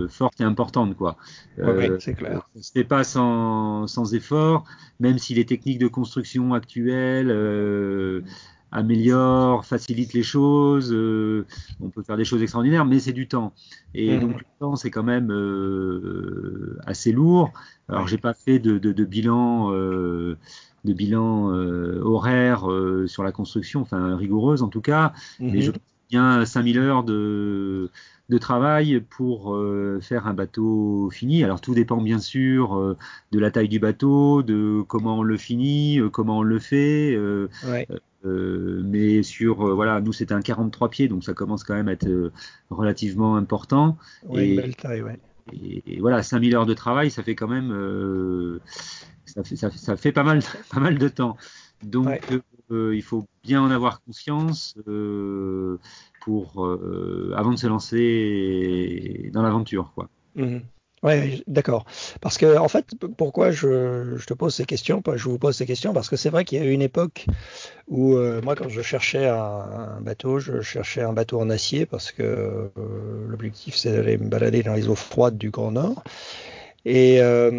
[0.09, 1.17] forte et importante, quoi.
[1.57, 2.47] oui, c'est clair.
[2.87, 4.65] Pas sans, sans effort,
[4.99, 7.31] même si les techniques de construction actuelles
[8.73, 10.91] améliore, facilite les choses.
[10.91, 11.45] Euh,
[11.79, 13.53] on peut faire des choses extraordinaires, mais c'est du temps.
[13.93, 14.19] Et mmh.
[14.19, 17.51] donc le temps, c'est quand même euh, assez lourd.
[17.87, 19.71] Alors j'ai pas fait de, de, de bilan.
[19.71, 20.37] Euh,
[20.83, 25.49] de bilan euh, horaire euh, sur la construction, enfin rigoureuse en tout cas, mmh.
[25.49, 25.71] mais je
[26.09, 27.89] bien 5000 heures de,
[28.29, 31.43] de travail pour euh, faire un bateau fini.
[31.43, 32.97] Alors tout dépend bien sûr euh,
[33.31, 37.17] de la taille du bateau, de comment on le finit, euh, comment on le fait.
[37.67, 37.87] Ouais.
[38.25, 42.31] Mais sur, voilà, nous c'était un 43 pieds, donc ça commence quand même à être
[42.69, 43.97] relativement important.
[44.25, 45.19] Oui, et, belle taille, ouais.
[45.51, 48.61] Et, et, voilà, 5000 heures de travail, ça fait quand même,
[49.25, 50.39] ça, fait, ça, ça, fait pas mal,
[50.71, 51.35] pas mal de temps.
[51.83, 52.93] Donc ouais.
[52.93, 54.75] il faut bien en avoir conscience
[56.21, 56.77] pour
[57.35, 60.09] avant de se lancer dans l'aventure, quoi.
[60.35, 60.59] Mmh.
[61.03, 61.85] Oui, d'accord.
[62.21, 65.65] Parce que, en fait, pourquoi je, je, te pose ces questions Je vous pose ces
[65.65, 67.25] questions parce que c'est vrai qu'il y a eu une époque
[67.89, 69.35] où, euh, moi, quand je cherchais un,
[69.97, 74.29] un, bateau, je cherchais un bateau en acier parce que euh, l'objectif, c'est d'aller me
[74.29, 76.01] balader dans les eaux froides du Grand Nord.
[76.85, 77.51] Et, euh,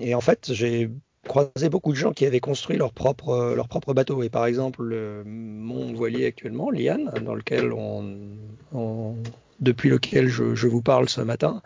[0.00, 0.90] et en fait, j'ai
[1.30, 4.24] croisé beaucoup de gens qui avaient construit leur propre, leur propre bateau.
[4.24, 9.14] Et par exemple, le, mon voilier actuellement, Liane, dans lequel on,
[9.60, 11.62] depuis lequel je, vous parle ce matin,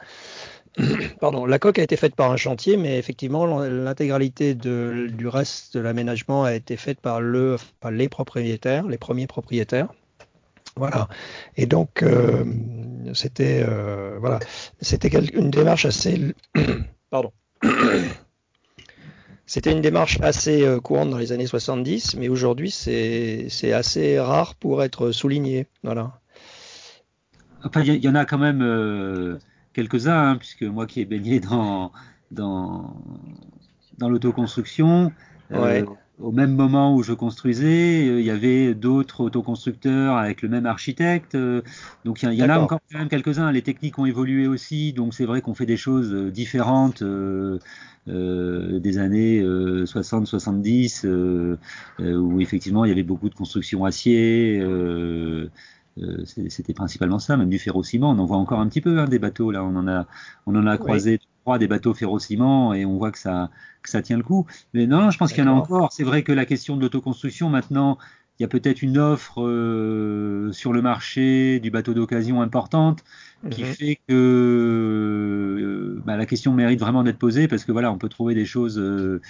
[1.21, 5.81] Pardon, la coque a été faite par un chantier, mais effectivement, l'intégralité du reste de
[5.81, 9.89] l'aménagement a été faite par les propriétaires, les premiers propriétaires.
[10.77, 11.09] Voilà.
[11.57, 12.45] Et donc, euh,
[13.15, 14.41] c'était euh, voilà,
[14.81, 16.35] c'était une démarche assez,
[17.11, 17.33] pardon.
[19.47, 24.55] C'était une démarche assez euh, courante dans les années 70, mais aujourd'hui c'est assez rare
[24.55, 25.67] pour être souligné.
[25.83, 26.21] Voilà.
[27.65, 29.39] Enfin, il y, en a quand même
[29.73, 31.93] quelques-uns, hein, puisque moi qui ai baigné dans
[32.31, 33.03] dans
[33.99, 35.13] dans l'autoconstruction,
[35.51, 35.85] ouais
[36.21, 40.67] au même moment où je construisais, euh, il y avait d'autres autoconstructeurs avec le même
[40.67, 41.35] architecte.
[41.35, 41.63] Euh,
[42.05, 43.51] donc il y, en a encore quand même quelques-uns.
[43.51, 47.59] Les techniques ont évolué aussi, donc c'est vrai qu'on fait des choses euh, différentes euh,
[48.07, 51.57] des années 60-70,
[52.01, 54.63] où effectivement il y avait beaucoup de construction acier.
[56.27, 58.11] C'était principalement ça, même du ferrociment.
[58.11, 59.65] On en voit encore un petit peu hein, des bateaux là.
[59.65, 60.07] On en a,
[60.47, 61.19] on en a croisé
[61.59, 63.51] des bateaux ferrociment et on voit que ça,
[63.83, 64.47] que ça tient le coup.
[64.73, 65.93] Mais non, je pense qu'il y en a encore.
[65.93, 67.99] C'est vrai que la question de l'autoconstruction, maintenant,
[68.39, 73.05] il y a peut-être une offre euh, sur le marché du bateau d'occasion importante
[73.51, 73.75] qui mhm.
[73.75, 74.15] fait que
[75.61, 78.47] euh, bah, la question mérite vraiment d'être posée parce que voilà, on peut trouver des
[78.47, 79.21] choses euh,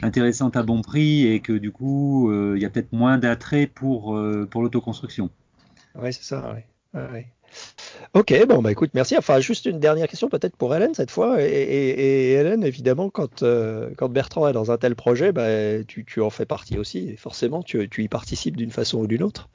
[0.00, 4.18] intéressantes à bon prix et que du coup, il y a peut-être moins d'attrait pour,
[4.50, 5.28] pour l'autoconstruction.
[5.96, 6.56] Oui, c'est ça.
[6.94, 7.26] Ouais.
[8.14, 9.16] Ok, bon, bah écoute, merci.
[9.16, 11.36] Enfin, juste une dernière question peut-être pour Hélène cette fois.
[11.40, 16.20] Et, Hélène, évidemment, quand, euh, quand Bertrand est dans un tel projet, bah, tu, tu
[16.20, 17.10] en fais partie aussi.
[17.10, 19.48] Et forcément, tu, tu y participes d'une façon ou d'une autre.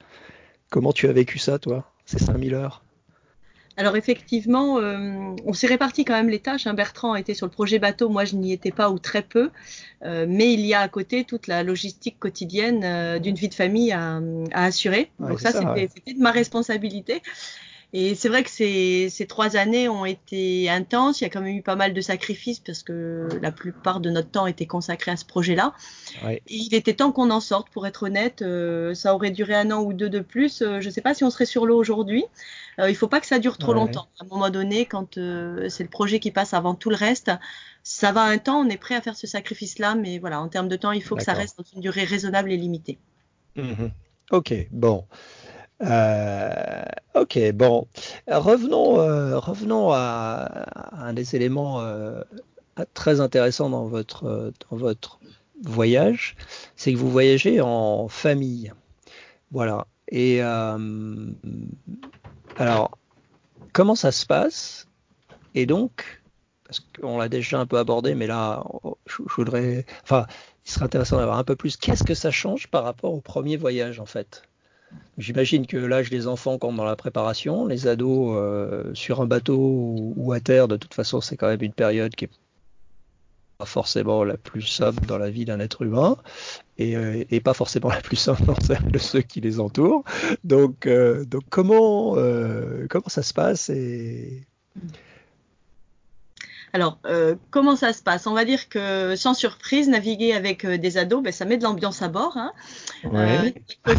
[0.70, 2.84] Comment tu as vécu ça, toi, ces 5000 heures?
[3.76, 6.66] Alors effectivement, euh, on s'est réparti quand même les tâches.
[6.66, 6.74] Hein.
[6.74, 9.50] Bertrand était sur le projet bateau, moi je n'y étais pas ou très peu,
[10.04, 13.92] euh, mais il y a à côté toute la logistique quotidienne d'une vie de famille
[13.92, 14.20] à,
[14.52, 15.10] à assurer.
[15.18, 17.22] Donc ça, c'était de ma responsabilité.
[17.92, 21.20] Et c'est vrai que ces, ces, trois années ont été intenses.
[21.20, 24.10] Il y a quand même eu pas mal de sacrifices parce que la plupart de
[24.10, 25.74] notre temps était consacré à ce projet-là.
[26.24, 26.40] Ouais.
[26.46, 28.42] il était temps qu'on en sorte, pour être honnête.
[28.42, 30.62] Euh, ça aurait duré un an ou deux de plus.
[30.62, 32.24] Euh, je ne sais pas si on serait sur l'eau aujourd'hui.
[32.78, 34.06] Euh, il ne faut pas que ça dure trop longtemps.
[34.20, 37.32] À un moment donné, quand c'est le projet qui passe avant tout le reste,
[37.82, 38.60] ça va un temps.
[38.60, 41.16] On est prêt à faire ce sacrifice-là, mais voilà, en termes de temps, il faut
[41.16, 42.98] que ça reste dans une durée raisonnable et limitée.
[43.56, 43.88] Mmh
[44.30, 45.04] ok, bon.
[45.82, 46.82] Euh,
[47.14, 47.86] ok, bon,
[48.28, 52.22] revenons, euh, revenons à, un des éléments euh,
[52.94, 55.20] très intéressants dans votre, dans votre
[55.62, 56.36] voyage,
[56.76, 58.72] c'est que vous voyagez en famille.
[59.50, 59.86] Voilà.
[60.08, 60.40] Et
[62.56, 62.98] alors,
[63.72, 64.86] comment ça se passe?
[65.54, 66.22] Et donc,
[66.64, 68.64] parce qu'on l'a déjà un peu abordé, mais là,
[69.06, 70.26] je voudrais, enfin,
[70.64, 71.76] il serait intéressant d'avoir un peu plus.
[71.76, 74.42] Qu'est-ce que ça change par rapport au premier voyage, en fait?
[75.18, 77.66] J'imagine que l'âge des enfants compte dans la préparation.
[77.66, 81.62] Les ados euh, sur un bateau ou, à terre, de toute façon, c'est quand même
[81.62, 82.30] une période qui est
[83.58, 86.16] pas forcément la plus simple dans la vie d'un être humain
[86.78, 90.04] et, euh, pas forcément la plus simple dans celle de ceux qui les entourent.
[90.44, 92.14] Donc, euh, comment,
[92.88, 94.46] comment ça se passe et
[96.72, 98.26] alors, euh, comment ça se passe?
[98.26, 101.64] On va dire que sans surprise, naviguer avec euh, des ados, ben, ça met de
[101.64, 102.36] l'ambiance à bord.
[102.36, 102.52] Hein.
[103.04, 103.54] Ouais.
[103.88, 103.94] Euh,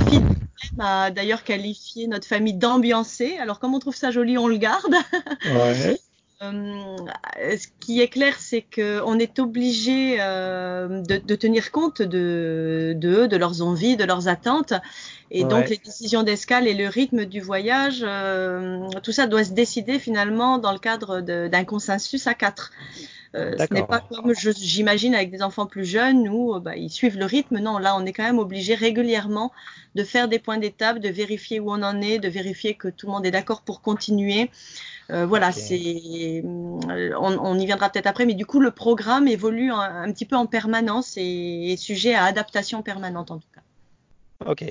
[0.80, 3.38] a d'ailleurs qualifié notre famille d'ambiancée.
[3.40, 4.96] Alors, comme on trouve ça joli, on le garde.
[5.46, 6.00] Ouais.
[6.42, 12.94] Euh, ce qui est clair, c'est qu'on est obligé euh, de, de, tenir compte de,
[12.98, 14.74] de, eux, de leurs envies, de leurs attentes.
[15.30, 15.50] Et ouais.
[15.50, 20.00] donc, les décisions d'escale et le rythme du voyage, euh, tout ça doit se décider
[20.00, 22.72] finalement dans le cadre d'un consensus à quatre.
[23.34, 27.18] Euh, ce n'est pas comme j'imagine avec des enfants plus jeunes où bah, ils suivent
[27.18, 27.60] le rythme.
[27.60, 29.52] Non, là, on est quand même obligé régulièrement
[29.96, 33.08] de faire des points d'étape, de vérifier où on en est, de vérifier que tout
[33.08, 34.50] le monde est d'accord pour continuer.
[35.12, 35.60] Euh, voilà, okay.
[35.60, 36.80] c'est, on,
[37.18, 40.36] on, y viendra peut-être après, mais du coup, le programme évolue un, un petit peu
[40.36, 43.62] en permanence et est sujet à adaptation permanente en tout cas.
[44.46, 44.64] Ok.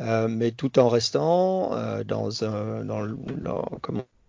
[0.00, 4.19] Euh, mais tout en restant euh, dans un, dans, dans, comment, dans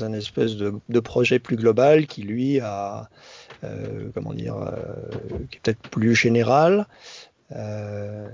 [0.00, 3.08] un espèce de, projet plus global qui lui a,
[3.64, 4.74] euh, comment dire, euh,
[5.50, 6.86] qui est peut-être plus général.
[7.52, 8.28] Euh,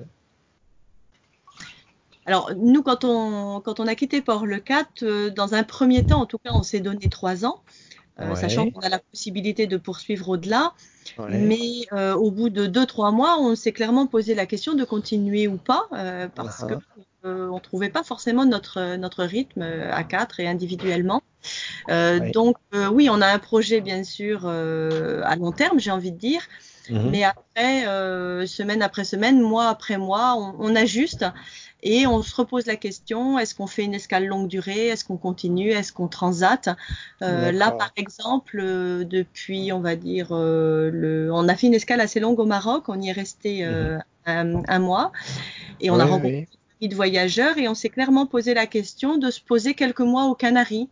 [2.26, 5.04] alors, nous, quand on, quand on a quitté Port-le-Cat,
[5.36, 7.62] dans un premier temps, en tout cas, on s'est donné trois ans,
[8.20, 8.36] euh, ouais.
[8.36, 10.72] sachant qu'on a la possibilité de poursuivre au-delà.
[11.18, 11.38] Ouais.
[11.38, 14.84] Mais euh, au bout de deux, trois mois, on s'est clairement posé la question de
[14.84, 16.78] continuer ou pas, euh, parce uh -huh.
[16.78, 16.84] que
[17.26, 21.22] on trouvait pas forcément notre, notre rythme à quatre et individuellement.
[21.88, 22.30] Ouais.
[22.32, 22.56] Donc,
[22.92, 26.42] oui, on a un projet, bien sûr, à long terme, j'ai envie de dire.
[26.90, 27.10] Mmh.
[27.10, 31.24] Mais après, euh, semaine après semaine, mois après mois, on, on, ajuste
[31.84, 34.88] et on se repose la question est-ce qu'on fait une escale longue durée?
[34.88, 35.68] Est-ce qu'on continue?
[35.68, 36.70] Est-ce qu'on transate?
[37.22, 41.74] Euh, Là, par exemple, euh, depuis, on va dire, euh, le, on a fait une
[41.74, 42.84] escale assez longue au Maroc.
[42.88, 44.02] On y est resté mmh.
[44.26, 45.12] un, un, mois
[45.80, 46.48] et on oui, a rencontré
[46.80, 46.88] oui.
[46.88, 50.34] de voyageurs et on s'est clairement posé la question de se poser quelques mois aux
[50.34, 50.88] Canaries.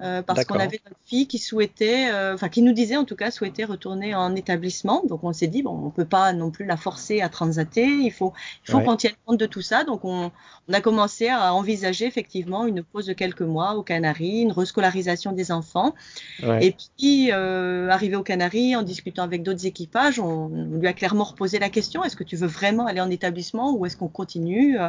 [0.00, 3.14] Euh, parce qu'on avait notre fille qui souhaitait, euh, enfin qui nous disait en tout
[3.14, 5.04] cas souhaitait retourner en établissement.
[5.08, 7.86] Donc on s'est dit bon, on peut pas non plus la forcer à transater.
[7.86, 8.32] Il faut,
[8.66, 9.84] il faut qu'on tienne compte de tout ça.
[9.84, 10.32] Donc on,
[10.68, 15.30] on, a commencé à envisager effectivement une pause de quelques mois aux Canaries, une rescolarisation
[15.30, 15.94] des enfants.
[16.42, 16.66] Ouais.
[16.66, 20.92] Et puis euh, arrivé aux Canaries, en discutant avec d'autres équipages, on, on, lui a
[20.92, 24.08] clairement reposé la question est-ce que tu veux vraiment aller en établissement ou est-ce qu'on
[24.08, 24.88] continue, euh,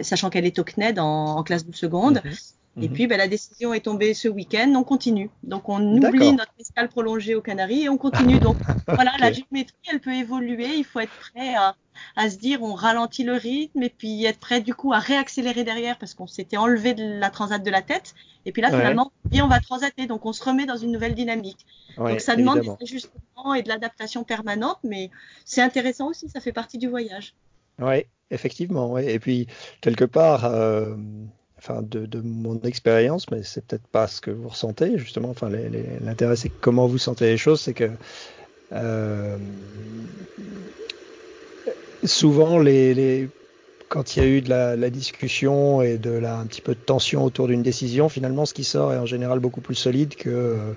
[0.00, 2.22] sachant qu'elle est au CNED en, en classe de seconde?
[2.24, 2.52] Mm -hmm.
[2.80, 4.70] Et puis, ben, la décision est tombée ce week-end.
[4.76, 5.30] On continue.
[5.42, 8.38] Donc, on oublie notre escale prolongée aux Canaries et on continue.
[8.38, 9.20] Donc, voilà, okay.
[9.20, 10.76] la géométrie, elle peut évoluer.
[10.76, 11.74] Il faut être prêt à,
[12.16, 15.64] à, se dire, on ralentit le rythme et puis être prêt, du coup, à réaccélérer
[15.64, 18.14] derrière parce qu'on s'était enlevé de la transat de la tête.
[18.44, 18.76] Et puis là, ouais.
[18.76, 20.06] finalement, bien, on va transater.
[20.06, 21.64] Donc, on se remet dans une nouvelle dynamique.
[21.96, 25.10] Ouais, donc, ça demande des ajustements et de l'adaptation permanente, mais
[25.46, 26.28] c'est intéressant aussi.
[26.28, 27.34] Ça fait partie du voyage.
[27.78, 28.92] Oui, effectivement.
[28.92, 29.14] Ouais.
[29.14, 29.46] Et puis,
[29.80, 30.94] quelque part, euh
[31.66, 35.30] enfin de, mon expérience, mais c'est peut-être pas ce que vous ressentez justement.
[35.30, 35.50] Enfin,
[36.00, 37.90] l'intérêt c'est comment vous sentez les choses, c'est que
[38.72, 39.36] euh,
[42.04, 43.28] souvent les,
[43.88, 47.24] quand il y a eu de la, discussion et de un petit peu de tension
[47.24, 50.72] autour d'une décision, finalement ce qui sort est en général beaucoup plus solide euh,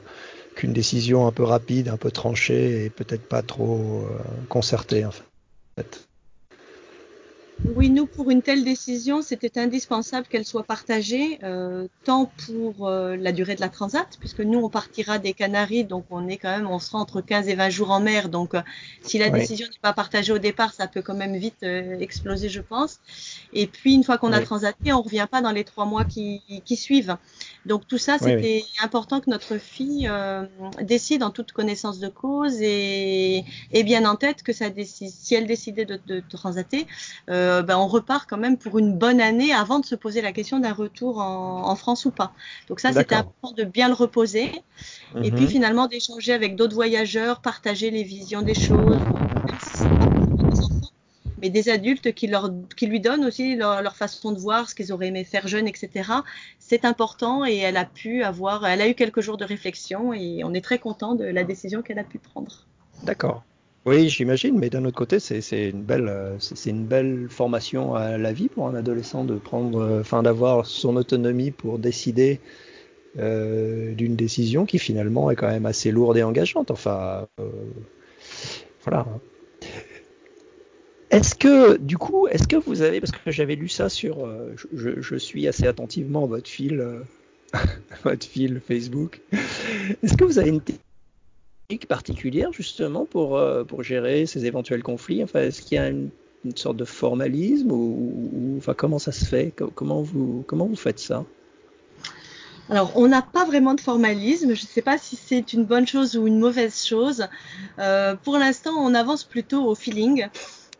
[0.55, 5.05] qu'une décision un peu rapide, un peu tranchée et peut-être pas trop euh, concertée.
[7.65, 13.17] Oui, nous, pour une telle décision, c'était indispensable qu'elle soit partagée, euh, tant pour euh,
[13.17, 16.49] la durée de la transat, puisque nous, on partira des Canaries, donc on est quand
[16.49, 18.61] même, on sera entre 15 et 20 jours en mer, donc euh,
[19.01, 19.41] si la oui.
[19.41, 22.99] décision n'est pas partagée au départ, ça peut quand même vite euh, exploser, je pense.
[23.51, 26.41] Et puis, une fois qu'on a transaté, on revient pas dans les trois mois qui,
[26.63, 27.17] qui suivent.
[27.69, 30.43] Donc tout ça, c'était oui, important que notre fille euh,
[30.81, 35.35] décide en toute connaissance de cause et, et bien en tête que ça décide, si
[35.35, 36.87] elle décidait de, de, transater,
[37.29, 40.31] euh, ben on repart quand même pour une bonne année avant de se poser la
[40.31, 42.33] question d'un retour en, en, France ou pas.
[42.69, 45.25] Donc ça, c'était important de bien le reposer mm -hmm.
[45.25, 45.53] et puis Mhm.
[45.55, 49.03] finalement d'échanger avec d'autres voyageurs, partager les visions des choses,
[49.45, 50.91] même si c'est pas pour les enfants,
[51.41, 55.23] mais des adultes qui, lui donnent aussi leur, façon de voir, ce qu'ils auraient aimé
[55.23, 56.11] faire jeune, etc.
[56.59, 60.43] C'est important et elle a pu avoir, elle a eu quelques jours de réflexion et
[60.43, 62.65] on est très content de la décision qu'elle a pu prendre.
[63.03, 63.43] D'accord.
[63.85, 68.33] Oui, j'imagine, mais d'un autre côté, c'est une belle, c'est une belle formation à la
[68.33, 72.41] vie pour un adolescent de prendre, enfin, d'avoir son autonomie pour décider
[73.17, 76.69] euh, d'une décision qui finalement est quand même assez lourde et engageante.
[76.69, 77.49] Enfin, euh,
[78.83, 79.07] voilà.
[81.11, 84.53] Est-ce que, du coup, est-ce que vous avez, parce que j'avais lu ça sur, euh,
[84.73, 86.99] je, suis assez attentivement votre fil, euh,
[88.03, 89.21] votre fil Facebook.
[90.03, 95.23] Est-ce que vous avez une technique particulière justement pour euh, pour gérer ces éventuels conflits?
[95.23, 96.11] Enfin, est-ce qu'il y a une,
[96.55, 99.51] sorte de formalisme ou, ou, enfin comment ça se fait?
[99.73, 101.25] Comment vous comment vous faites ça?
[102.69, 104.53] Alors, on n'a pas vraiment de formalisme.
[104.53, 107.27] Je ne sais pas si c'est une bonne chose ou une mauvaise chose.
[108.23, 110.27] Pour l'instant, on avance plutôt au feeling.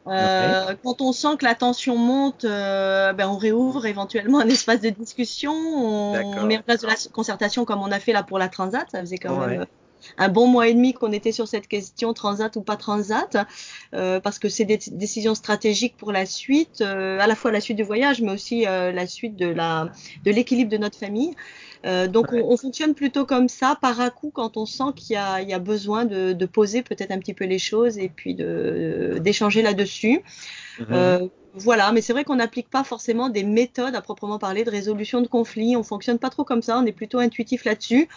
[0.08, 0.76] Euh.
[0.84, 4.90] Quand on sent que la tension monte, euh, ben on réouvre éventuellement un espace de
[4.90, 8.50] discussion, on met en place de la concertation comme on a fait là pour la
[8.50, 9.48] Transat, ça faisait quand ouais.
[9.48, 9.66] même
[10.18, 13.38] un bon mois et demi qu'on était sur cette question transat ou pas transat,
[13.94, 17.62] euh, parce que c'est des décisions stratégiques pour la suite, euh, à la fois la
[17.62, 19.90] suite du voyage, mais aussi euh, la suite de la
[20.24, 21.36] de l'équilibre de notre famille.
[21.86, 22.42] Euh, donc ouais.
[22.42, 25.54] on, on, fonctionne plutôt comme ça, par à coup, quand on sent qu'il y, y
[25.54, 30.22] a, besoin de, de poser peut-être un petit peu les choses et puis d'échanger là-dessus.
[30.80, 31.30] Mm -hmm.
[31.56, 35.22] voilà, mais c'est vrai qu'on n'applique pas forcément des méthodes à proprement parler de résolution
[35.22, 35.76] de conflits.
[35.76, 36.78] On fonctionne pas trop comme ça.
[36.82, 38.08] On est plutôt intuitif là-dessus.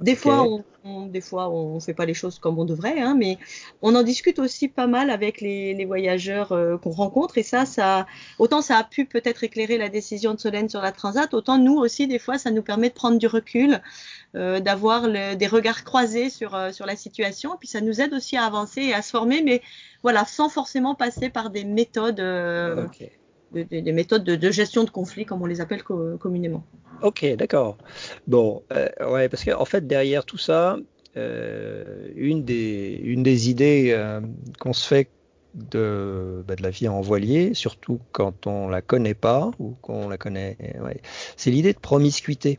[0.00, 0.20] Des okay.
[0.20, 3.38] fois, on, on, des fois, on fait pas les choses comme on devrait, hein, mais
[3.82, 7.38] on en discute aussi pas mal avec les, les voyageurs euh, qu'on rencontre.
[7.38, 8.06] Et ça, ça,
[8.38, 11.76] autant ça a pu peut-être éclairer la décision de Solène sur la Transat, autant nous
[11.76, 13.80] aussi, des fois, ça nous permet de prendre du recul,
[14.34, 17.54] euh, d'avoir des regards croisés sur, euh, sur la situation.
[17.54, 19.62] Et puis ça nous aide aussi à avancer et à se former, mais
[20.02, 22.20] voilà, sans forcément passer par des méthodes.
[22.20, 22.86] Euh,
[23.52, 26.64] okay des, des méthodes de, de, gestion de conflits, comme on les appelle co communément.
[27.02, 27.78] Ok, d'accord.
[28.26, 30.76] Bon, euh, ouais, parce qu'en en fait, derrière tout ça,
[31.16, 34.20] euh, une, des, une des idées euh,
[34.60, 35.08] qu'on se fait
[35.54, 40.08] de, bah, de la vie en voilier, surtout quand on la connaît pas ou qu'on
[40.08, 41.00] la connaît, ouais,
[41.36, 42.58] c'est l'idée de promiscuité.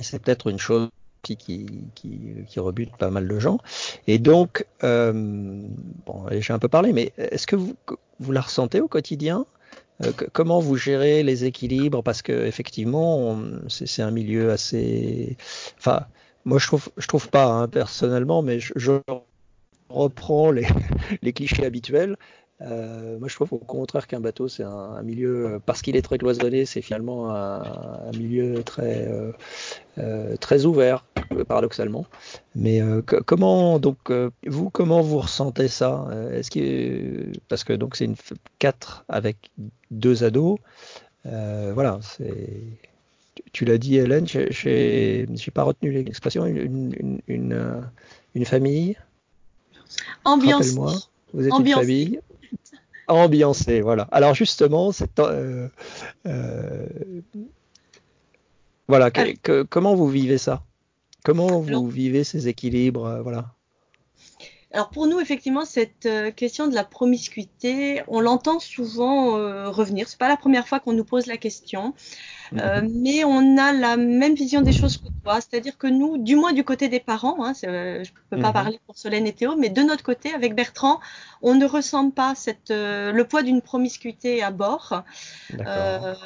[0.00, 0.88] C'est peut-être une chose
[1.22, 3.58] qui, qui, qui, rebute pas mal de gens.
[4.06, 7.74] Et donc, bon, j'ai un peu parlé, mais est-ce que vous,
[8.20, 9.44] vous la ressentez au quotidien?
[10.32, 12.02] Comment vous gérez les équilibres?
[12.02, 13.38] Parce que effectivement,
[13.68, 15.36] c'est un milieu assez.
[15.78, 16.06] Enfin,
[16.44, 19.00] moi je trouve, je trouve pas hein, personnellement, mais je,
[19.88, 20.50] reprends
[21.22, 22.16] les, clichés habituels.
[22.60, 26.18] Euh, moi, je trouve au contraire qu'un bateau, c'est un, milieu, parce qu'il est très
[26.18, 29.32] cloisonné, c'est finalement un, milieu très, euh,
[29.98, 31.04] euh, très ouvert,
[31.46, 32.06] paradoxalement.
[32.56, 32.80] Mais
[33.26, 34.10] comment, donc,
[34.46, 36.08] vous, comment vous ressentez ça?
[36.32, 38.16] Est-ce que, parce que donc c'est une
[38.58, 39.36] 4 avec
[39.90, 40.58] deux ados,
[41.24, 42.62] voilà, c'est.
[43.52, 47.82] Tu l'as dit, Hélène, j'ai pas retenu l'expression, une, une,
[48.34, 48.96] une, famille?
[50.24, 50.76] Ambiance.
[51.32, 52.20] Vous êtes une famille?
[53.08, 54.08] Ambiancé, voilà.
[54.12, 55.68] Alors justement, c'est euh,
[56.26, 56.86] euh,
[58.86, 59.10] voilà,
[59.68, 60.62] comment vous vivez ça?
[61.24, 63.54] Comment vous vivez ces équilibres, euh, voilà?
[64.72, 69.32] Alors pour nous, effectivement, cette question de la promiscuité, on l'entend souvent
[69.70, 70.08] revenir.
[70.08, 71.94] C'est pas la première fois qu'on nous pose la question.
[72.56, 72.90] Euh, mhm.
[73.02, 76.52] mais on a la même vision des choses que toi, c'est-à-dire que nous, du moins
[76.52, 78.54] du côté des parents, hein, euh, je ne peux pas mhm.
[78.54, 81.00] parler pour Solène et Théo, mais de notre côté, avec Bertrand,
[81.42, 85.02] on ne ressent pas cette, euh, le poids d'une promiscuité à bord.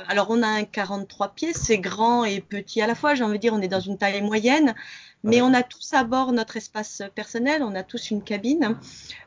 [0.08, 3.38] alors on a un 43 pieds, c'est grand et petit à la fois, j'ai envie
[3.38, 4.74] de dire, on est dans une taille moyenne,
[5.24, 8.76] mais on a tous à bord notre espace personnel, on a tous une cabine.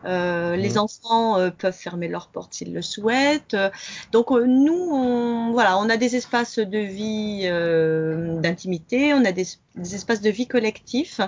[0.05, 3.55] Euh, Les enfants euh, peuvent fermer leurs portes s'ils le souhaitent.
[4.11, 9.31] Donc euh, nous, on, voilà, on a des espaces de vie euh, d'intimité, on a
[9.31, 11.21] des, des, espaces de vie collectifs.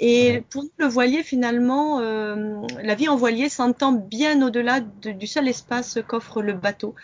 [0.00, 5.48] Et pour nous, le voilier, finalement, la vie en voilier s'entend bien au-delà du seul
[5.48, 6.94] espace qu'offre le bateau.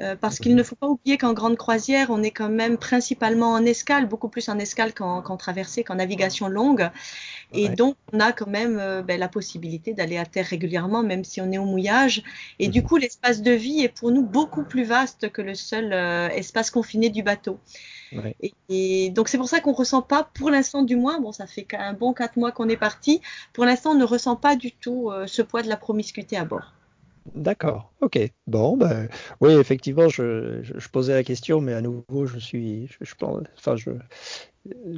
[0.00, 3.52] Euh, parce qu'il ne faut pas oublier qu'en grande croisière, on est quand même principalement
[3.52, 6.88] en escale, beaucoup plus en escale qu'en traversée, qu'en navigation longue.
[7.52, 11.24] Et donc, on a quand même euh, ben, la possibilité d'aller à terre régulièrement, même
[11.24, 12.22] si on est au mouillage.
[12.58, 12.86] Et du mhm.
[12.86, 16.70] coup, l'espace de vie est pour nous beaucoup plus vaste que le seul euh, espace
[16.70, 17.58] confiné du bateau.
[18.70, 21.46] Et, donc, c'est pour ça qu'on ne ressent pas, pour l'instant du moins, bon, ça
[21.46, 23.20] fait un bon quatre mois qu'on est parti,
[23.52, 26.72] pour l'instant, on ne ressent pas du tout ce poids de la promiscuité à bord.
[27.34, 28.18] D'accord, ok.
[28.46, 29.08] Bon, ben,
[29.40, 30.62] oui, effectivement, je,
[30.92, 33.90] posais la question, mais à nouveau, je suis, je, pense, enfin, je,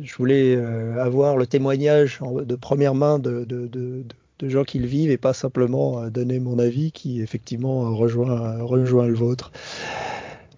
[0.03, 4.05] je voulais euh, avoir le témoignage de première main de, de, de,
[4.39, 8.62] de, gens qui le vivent et pas simplement euh, donner mon avis qui, effectivement, rejoint,
[8.62, 9.53] rejoint le vôtre.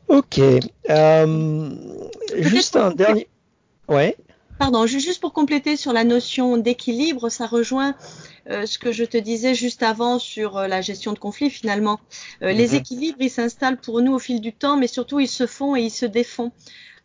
[0.08, 0.40] Ok.
[0.90, 1.70] Euh,
[2.38, 3.28] juste un dernier.
[3.88, 4.16] Ouais.
[4.58, 7.94] Pardon, juste pour compléter sur la notion d'équilibre, ça rejoint
[8.50, 12.00] euh, ce que je te disais juste avant sur euh, la gestion de conflits finalement.
[12.42, 12.74] Euh, les mhm.
[12.74, 15.82] équilibres, ils s'installent pour nous au fil du temps, mais surtout ils se font et
[15.82, 16.52] ils se défont.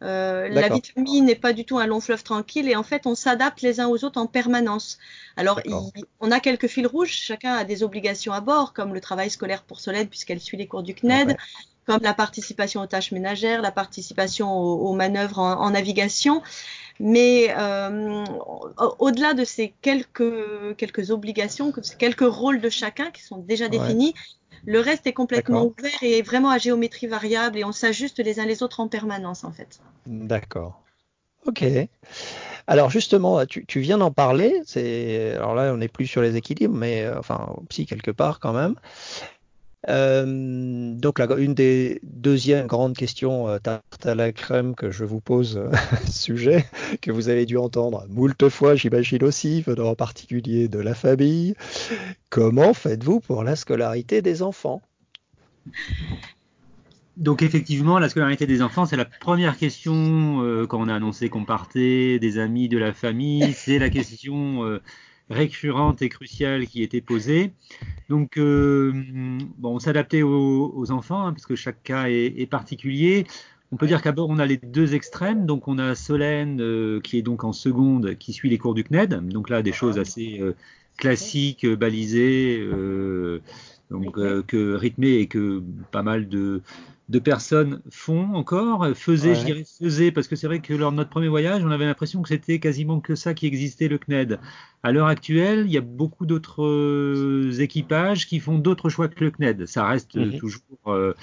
[0.01, 3.07] la vie de famille n'est pas du tout un long fleuve tranquille et en fait
[3.07, 4.97] on s'adapte les uns aux autres en permanence.
[5.35, 5.59] Alors
[6.19, 9.63] on a quelques fils rouges, chacun a des obligations à bord comme le travail scolaire
[9.63, 11.35] pour Solène puisqu'elle suit les cours du CNED,
[11.87, 16.43] comme la participation aux tâches ménagères, la participation aux, manœuvres en, navigation.
[16.99, 18.25] Mais euh,
[18.99, 24.13] au-delà de ces quelques, quelques obligations, quelques rôles de chacun qui sont déjà définis,
[24.65, 28.45] le reste est complètement ouvert et vraiment à géométrie variable et on s'ajuste les uns
[28.45, 29.79] les autres en permanence en fait.
[30.05, 30.81] D'accord.
[31.45, 31.63] Ok.
[32.67, 34.61] Alors justement, tu, tu viens d'en parler.
[35.35, 38.53] alors là, on n'est plus sur les équilibres, mais euh, enfin, si quelque part quand
[38.53, 38.75] même.
[39.89, 45.21] Euh, donc, une des deuxièmes grandes questions euh, tarte à la crème que je vous
[45.21, 45.71] pose, euh,
[46.11, 46.65] sujet
[47.01, 51.55] que vous avez dû entendre moult fois, j'imagine aussi, venant en particulier de la famille.
[52.29, 54.81] Comment faites-vous pour la scolarité des enfants?
[57.15, 61.45] Donc effectivement, la scolarité des enfants, c'est la première question quand on a annoncé qu'on
[61.45, 63.53] partait, des amis, de la famille.
[63.53, 64.79] C'est la question
[65.29, 67.51] récurrente et cruciale qui était posée.
[68.09, 68.91] Donc, euh,
[69.57, 73.25] bon, on s'adaptait aux, enfants, hein, parce que chaque cas est, particulier.
[73.71, 75.45] On peut dire qu'à bord, on a les deux extrêmes.
[75.45, 78.83] Donc, on a Solène, euh, qui est donc en seconde, qui suit les cours du
[78.83, 79.27] CNED.
[79.27, 80.55] Donc là, des choses assez euh,
[80.97, 82.65] classiques, balisées,
[83.91, 84.15] donc
[84.47, 85.61] que rythmées et que
[85.91, 86.61] pas mal de,
[87.09, 90.97] de personnes font encore, faisaient, je dirais faisaient, parce que c'est vrai que lors de
[90.97, 94.39] notre premier voyage, on avait l'impression que c'était quasiment que ça qui existait, le CNED.
[94.83, 99.23] À l'heure actuelle, il y a beaucoup d'autres euh, équipages qui font d'autres choix que
[99.23, 99.65] le CNED.
[99.67, 100.37] Ça reste mhm.
[100.37, 101.13] toujours euh,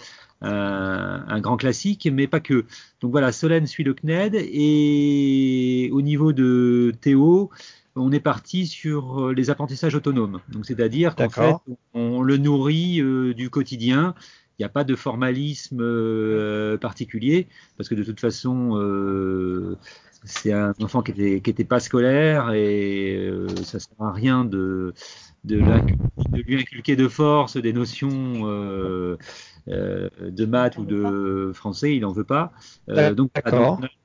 [0.41, 2.65] un, grand classique, mais pas que.
[3.03, 7.51] Donc voilà, Solène suit le CNED, et au niveau de Théo,
[7.95, 10.41] on est parti sur euh, les apprentissages autonomes.
[10.49, 11.57] Donc c'est-à-dire qu'en fait,
[11.93, 13.03] on le nourrit
[13.35, 14.15] du quotidien
[14.59, 19.77] il n'y a pas de formalisme euh, particulier, parce que de toute façon, euh,
[20.23, 24.13] c'est un enfant qui n'était qui était pas scolaire et euh, ça ne sert à
[24.13, 24.95] rien de,
[25.43, 28.47] de, de, lui inculquer de force des notions
[29.67, 32.53] de maths ou de français, il n'en veut pas.
[32.87, 33.33] donc,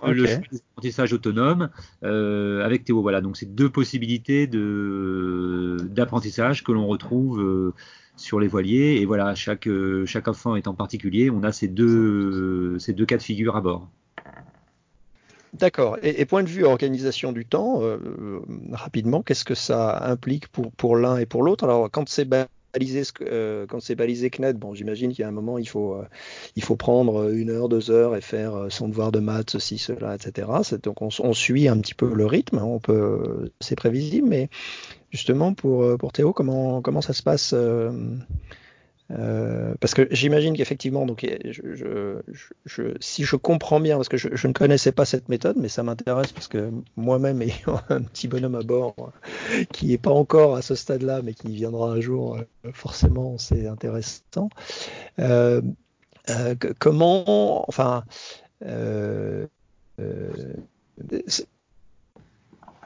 [0.08, 1.70] le choix d'apprentissage autonome
[2.02, 3.04] avec Théo.
[3.04, 7.74] Voilà, donc c'est deux possibilités de d'apprentissage que l'on retrouve
[8.20, 8.97] sur les voiliers.
[9.01, 9.70] Et voilà, chaque,
[10.05, 13.89] chaque enfant étant particulier, on a ces deux, ces deux cas de figure à bord.
[15.53, 15.97] D'accord.
[16.03, 17.82] Et, point de vue organisation du temps,
[18.72, 21.63] rapidement, qu'est-ce que ça implique pour, pour l'un et pour l'autre?
[21.63, 22.26] Alors, quand c'est
[22.74, 25.95] balisé, euh, quand c'est balisé CNED, bon, j'imagine qu'il y a un moment, il faut,
[25.95, 26.05] euh,
[26.55, 29.78] il faut prendre une heure, deux heures et faire euh, son devoir de maths, ceci,
[29.78, 30.47] cela, etc.
[30.84, 34.49] Donc on, on, suit un petit peu le rythme, hein, on peut, c'est prévisible, mais
[35.12, 37.53] justement pour, pour Théo, comment, ça se passe
[39.12, 41.05] euh, parce que j'imagine qu'effectivement,
[42.99, 46.32] si je comprends bien, parce que je, ne connaissais pas cette méthode, mais ça m'intéresse
[46.32, 49.12] parce que moi-même ayant un petit bonhomme à bord
[49.74, 53.68] qui n'est pas encore à ce stade-là, mais qui viendra un jour, euh, forcément, c'est
[53.68, 54.49] intéressant.
[55.18, 55.62] Euh,
[56.30, 58.03] euh, comment, enfin,
[58.64, 59.47] euh,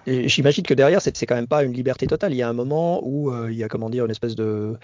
[0.05, 2.33] J'imagine que derrière, c'est quand même pas une liberté totale.
[2.33, 4.75] Il y a un moment où euh, il y a comment dire une espèce de,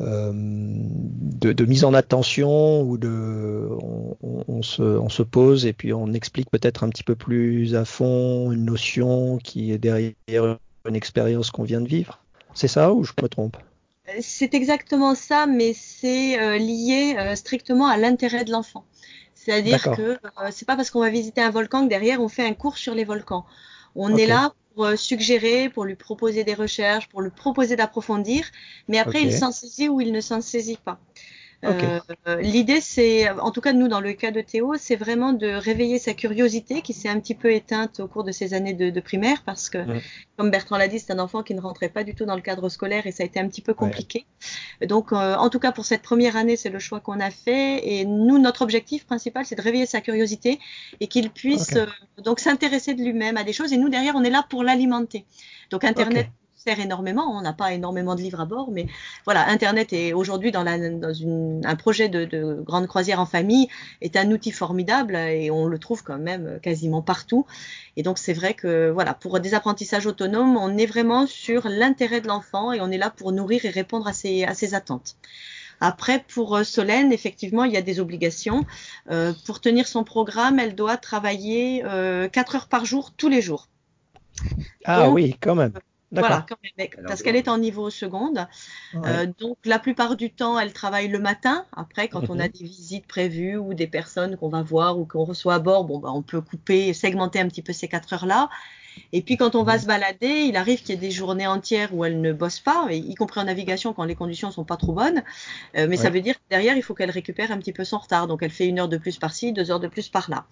[0.00, 5.72] euh, de, de, mise en attention où de, on, on, se, on, se, pose et
[5.72, 10.58] puis on explique peut-être un petit peu plus à fond une notion qui est derrière
[10.86, 12.20] une expérience qu'on vient de vivre.
[12.54, 13.56] C'est ça ou je me trompe?
[14.20, 18.84] C'est exactement ça, mais c'est euh, lié euh, strictement à l'intérêt de l'enfant.
[19.34, 20.18] C'est-à-dire que euh,
[20.50, 22.94] c'est pas parce qu'on va visiter un volcan que derrière on fait un cours sur
[22.94, 23.44] les volcans.
[23.94, 28.44] On est là pour euh, suggérer, pour lui proposer des recherches, pour lui proposer d'approfondir,
[28.88, 30.98] mais après il s'en saisit ou il ne s'en saisit pas.
[31.64, 32.00] Euh,
[32.40, 35.98] l'idée, c'est, en tout cas nous dans le cas de Théo, c'est vraiment de réveiller
[35.98, 39.00] sa curiosité qui s'est un petit peu éteinte au cours de ses années de, de
[39.00, 39.78] primaire parce que,
[40.36, 42.40] comme Bertrand l'a dit, c'est un enfant qui ne rentrait pas du tout dans le
[42.40, 44.26] cadre scolaire et ça a été un petit peu compliqué.
[44.84, 47.86] Donc, euh, en tout cas pour cette première année, c'est le choix qu'on a fait
[47.86, 50.58] et nous, notre objectif principal, c'est de réveiller sa curiosité
[51.00, 51.86] et qu'il puisse euh,
[52.18, 55.24] donc s'intéresser de lui-même à des choses et nous derrière, on est là pour l'alimenter.
[55.70, 56.28] Donc Internet
[56.62, 57.36] sert énormément.
[57.36, 58.86] On n'a pas énormément de livres à bord, mais
[59.24, 63.68] voilà, Internet est aujourd'hui dans, dans une, un projet de, de, grande croisière en famille
[64.00, 67.46] est un outil formidable et on le trouve quand même quasiment partout.
[67.96, 72.20] Et donc c'est vrai que voilà, pour des apprentissages autonomes, on est vraiment sur l'intérêt
[72.20, 75.16] de l'enfant et on est là pour nourrir et répondre à ses, à ses attentes.
[75.80, 78.64] Après, pour euh, Solène, effectivement, il y a des obligations.
[79.10, 83.42] Euh, pour tenir son programme, elle doit travailler euh, 4 heures par jour, tous les
[83.42, 83.68] jours.
[84.84, 85.72] Ah oui, quand même.
[86.12, 86.44] Voilà,
[87.06, 88.46] parce qu'elle est en niveau seconde.
[88.94, 91.64] Euh, donc la plupart du temps, elle travaille le matin.
[91.74, 92.52] Après, quand on a mhm.
[92.52, 95.98] des visites prévues ou des personnes qu'on va voir ou qu'on reçoit à bord, bon,
[95.98, 98.50] bah, on peut couper, segmenter un petit peu ces quatre heures-là.
[99.12, 99.80] Et puis quand on va mhm.
[99.80, 102.88] se balader, il arrive qu'il y ait des journées entières où elle ne bosse pas,
[102.90, 105.22] y compris en navigation quand les conditions sont pas trop bonnes.
[105.78, 107.96] Euh, mais ça veut dire que derrière, il faut qu'elle récupère un petit peu son
[107.96, 108.26] retard.
[108.26, 110.44] Donc elle fait une heure de plus par-ci, deux heures de plus par-là.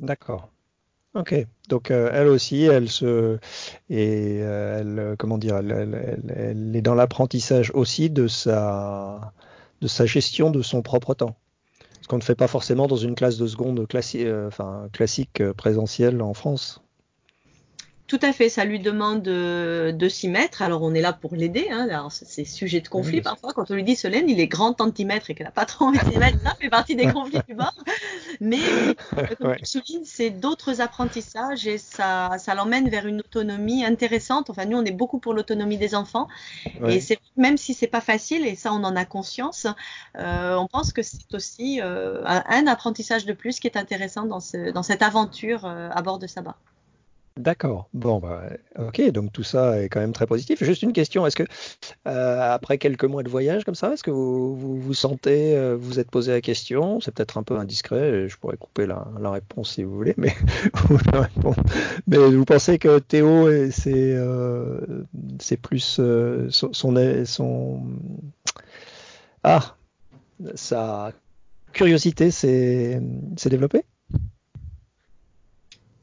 [0.00, 0.48] D'accord.
[1.16, 1.34] Ok,
[1.70, 3.38] donc euh, elle aussi, elle se
[3.88, 9.32] et euh, elle comment dire, elle, est dans l'apprentissage aussi de sa
[9.80, 11.34] de sa gestion de son propre temps.
[12.02, 15.42] Ce qu'on ne fait pas forcément dans une classe de seconde classique, euh, enfin classique
[15.54, 16.82] présentielle en France.
[18.06, 20.62] Tout à fait, ça lui demande de, de s'y mettre.
[20.62, 21.66] Alors on est là pour l'aider.
[21.70, 21.88] Hein.
[21.90, 23.52] Alors c'est sujet de conflit parfois.
[23.52, 25.98] Quand on lui dit Solène, il est grand mettre et qu'elle n'a pas trop envie
[25.98, 27.74] de s'y mettre, ça fait partie des conflits du bord.
[28.40, 28.58] Mais
[29.38, 34.50] comme tu soulignes, c'est d'autres apprentissages et ça, ça l'emmène vers une autonomie intéressante.
[34.50, 36.28] Enfin nous, on est beaucoup pour l'autonomie des enfants
[36.86, 39.66] et c'est même si c'est pas facile et ça on en a conscience,
[40.18, 44.40] euh, on pense que c'est aussi euh, un, apprentissage de plus qui est intéressant dans,
[44.40, 46.56] ce, dans cette aventure euh, à bord de Saba.
[47.36, 47.90] D'accord.
[47.92, 48.44] Bon, bah,
[48.78, 50.64] ok, donc tout ça est quand même très positif.
[50.64, 51.42] Juste une question, est-ce que
[52.08, 56.00] euh, après quelques mois de voyage comme ça, est-ce que vous vous, sentez, euh, vous
[56.00, 59.84] êtes posé la question, c'est peut-être un peu indiscret, je pourrais couper la, réponse si
[59.84, 60.34] vous voulez, mais,
[62.06, 65.04] mais vous pensez que Théo, c'est euh,
[65.38, 66.00] c'est plus
[66.48, 66.74] son,
[67.24, 67.82] son,
[69.42, 69.76] ah,
[70.54, 71.12] sa
[71.74, 73.02] curiosité s'est
[73.44, 73.84] développée?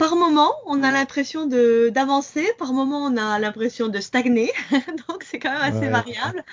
[0.03, 4.51] Par moment, on a l'impression de d'avancer, par moment, on a l'impression de stagner.
[5.07, 6.43] donc, c'est quand même assez variable.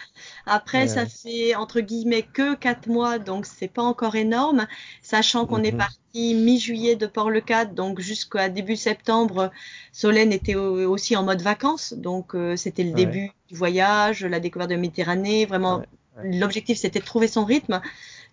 [0.46, 4.68] Après, ça fait entre guillemets que quatre mois, donc c'est pas encore énorme,
[5.02, 5.78] sachant qu'on est mhm.
[5.78, 9.50] parti mi-juillet de Port-le-Cat, donc jusqu'à début septembre,
[9.90, 14.70] Solène était aussi en mode vacances, donc euh, c'était le début du voyage, la découverte
[14.70, 15.44] de la Méditerranée.
[15.46, 15.82] Vraiment,
[16.22, 17.80] l'objectif c'était de trouver son rythme.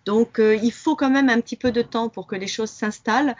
[0.04, 2.70] Donc, euh, il faut quand même un petit peu de temps pour que les choses
[2.70, 3.36] s'installent.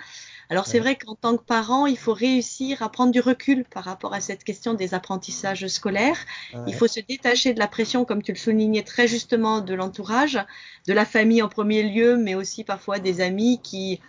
[0.50, 3.84] Alors c'est vrai qu'en tant que parent, il faut réussir à prendre du recul par
[3.84, 6.18] rapport à cette question des apprentissages scolaires.
[6.66, 10.38] Il faut se détacher de la pression, comme tu le soulignais très justement, de l'entourage,
[10.86, 14.00] de la famille en premier lieu, mais aussi parfois des amis qui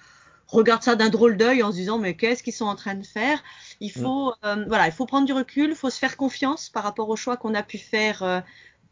[0.47, 3.05] regardent ça d'un drôle d'œil en se disant mais qu'est-ce qu'ils sont en train de
[3.05, 3.43] faire?
[3.81, 4.01] Il mm.
[4.01, 7.09] faut euh, voilà, il faut prendre du recul, il faut se faire confiance par rapport
[7.09, 8.23] aux choix qu'on a pu faire.
[8.23, 8.39] Euh,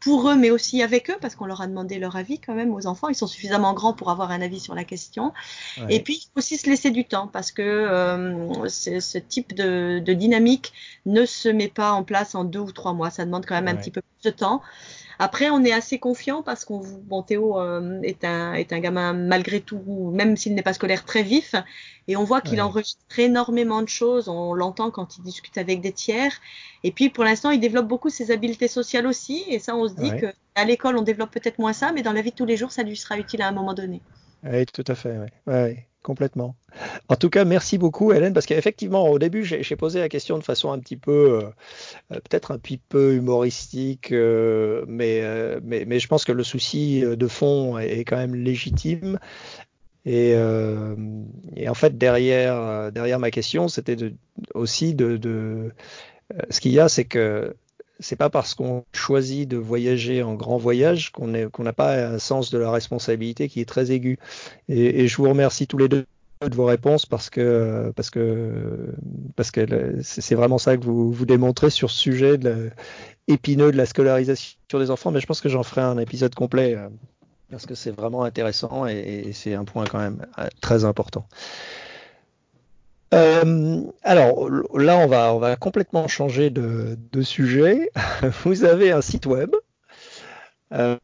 [0.00, 2.72] pour eux, mais aussi avec eux, parce qu'on leur a demandé leur avis quand même
[2.72, 3.08] aux enfants.
[3.08, 5.32] Ils sont suffisamment grands pour avoir un avis sur la question.
[5.78, 5.96] Ouais.
[5.96, 10.00] Et puis, il faut aussi se laisser du temps, parce que euh, ce type de,
[10.04, 10.72] de dynamique
[11.06, 13.10] ne se met pas en place en deux ou trois mois.
[13.10, 14.62] Ça demande quand même un petit peu plus de temps.
[15.18, 19.12] Après, on est assez confiant parce qu'on, bon, Théo euh, est un est un gamin
[19.14, 21.54] malgré tout, même s'il n'est pas scolaire, très vif,
[22.06, 22.62] et on voit qu'il Ouais.
[22.62, 24.28] enregistre énormément de choses.
[24.28, 26.32] On l'entend quand il discute avec des tiers.
[26.84, 29.44] Et puis, pour l'instant, il développe beaucoup ses habiletés sociales aussi.
[29.48, 30.14] Et ça, on se dit Ouais.
[30.14, 32.56] que à l'école, on développe peut-être moins ça, mais dans la vie de tous les
[32.56, 34.02] jours, ça lui sera utile à un moment donné.
[34.44, 36.56] Oui, tout à fait, ouais, complètement.
[37.08, 40.44] En tout cas, merci beaucoup, Hélène, parce qu'effectivement, au début, j'ai posé la question de
[40.44, 41.42] façon un petit peu, euh,
[42.12, 45.22] euh, peut-être un petit peu humoristique, euh, mais,
[45.64, 49.18] mais, je pense que le souci de fond est, quand même légitime.
[50.04, 53.96] Et, en fait, derrière, derrière ma question, c'était
[54.54, 55.72] aussi de, de
[56.50, 57.54] ce qu'il y a, c'est que
[58.00, 62.18] c'est pas parce qu'on choisit de voyager en grand voyage qu'on qu'on n'a pas un
[62.18, 64.18] sens de la responsabilité qui est très aigu.
[64.68, 66.06] Et, je vous remercie tous les deux
[66.46, 67.92] de vos réponses parce que
[70.02, 72.38] c'est vraiment ça que vous démontrez sur ce sujet
[73.26, 75.10] épineux de la scolarisation des enfants.
[75.10, 76.88] Mais je pense que j'en ferai un épisode complet euh,
[77.50, 81.26] parce que c'est vraiment intéressant et, et c'est un point quand même euh, très important.
[83.14, 87.90] Euh, alors là, on va, complètement changer de, sujet.
[88.44, 89.54] Vous avez un site web.
[90.72, 90.96] Euh,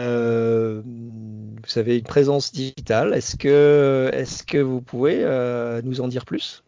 [0.00, 3.14] euh, vous avez une présence digitale.
[3.14, 5.24] Est-ce que, vous pouvez
[5.82, 6.62] nous en dire plus?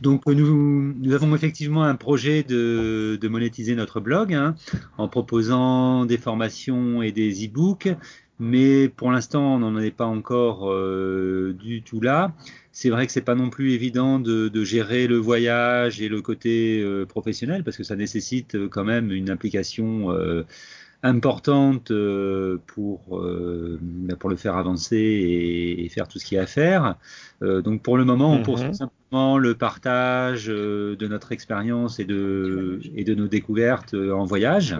[0.00, 4.54] Donc nous, avons effectivement un projet de, de monétiser notre blog hein,
[4.96, 7.94] en proposant des formations et des e-books,
[8.38, 12.32] mais pour l'instant on n'en est pas encore euh, du tout là.
[12.72, 16.22] C'est vrai que c'est pas non plus évident de, de, gérer le voyage et le
[16.22, 20.44] côté euh, professionnel parce que ça nécessite euh, quand même une implication euh,
[21.02, 23.78] importante euh, pour, euh,
[24.20, 26.96] pour le faire avancer et, et, faire tout ce qu'il y a à faire.
[27.42, 28.42] Euh, donc pour le moment, on Mhm.
[28.42, 34.12] poursuit simplement le partage euh, de notre expérience et de, et de nos découvertes euh,
[34.12, 34.76] en voyage.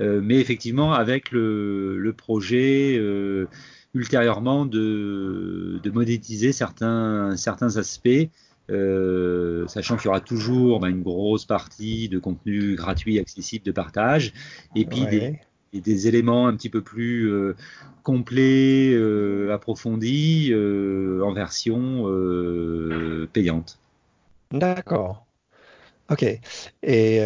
[0.00, 3.46] Euh, mais effectivement, avec le, le projet euh,
[3.94, 8.28] ultérieurement de, de monétiser certains, certains aspects
[8.70, 13.72] euh, sachant qu'il y aura toujours bah, une grosse partie de contenu gratuit accessible de
[13.72, 14.32] partage,
[14.76, 15.40] et puis Ouais.
[15.72, 17.56] des, éléments un petit peu plus euh,
[18.02, 22.06] complets, euh, approfondis, en version
[23.32, 23.78] payante.
[24.52, 25.26] D'accord.
[26.10, 26.24] Ok.
[26.82, 27.20] Et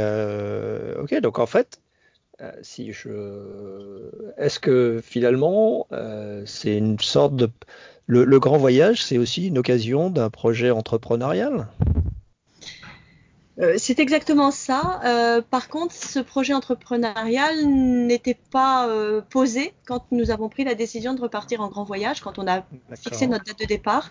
[0.98, 1.80] ok, donc en fait,
[2.62, 7.50] si je, est-ce que finalement, euh, c'est une sorte de,
[8.06, 11.68] le, le grand voyage, c'est aussi une occasion d'un projet entrepreneurial?
[13.58, 15.00] Euh, c'est exactement ça.
[15.04, 20.74] Euh, par contre, ce projet entrepreneurial n'était pas euh, posé quand nous avons pris la
[20.74, 24.10] décision de repartir en grand voyage, quand on a fixé notre date de départ.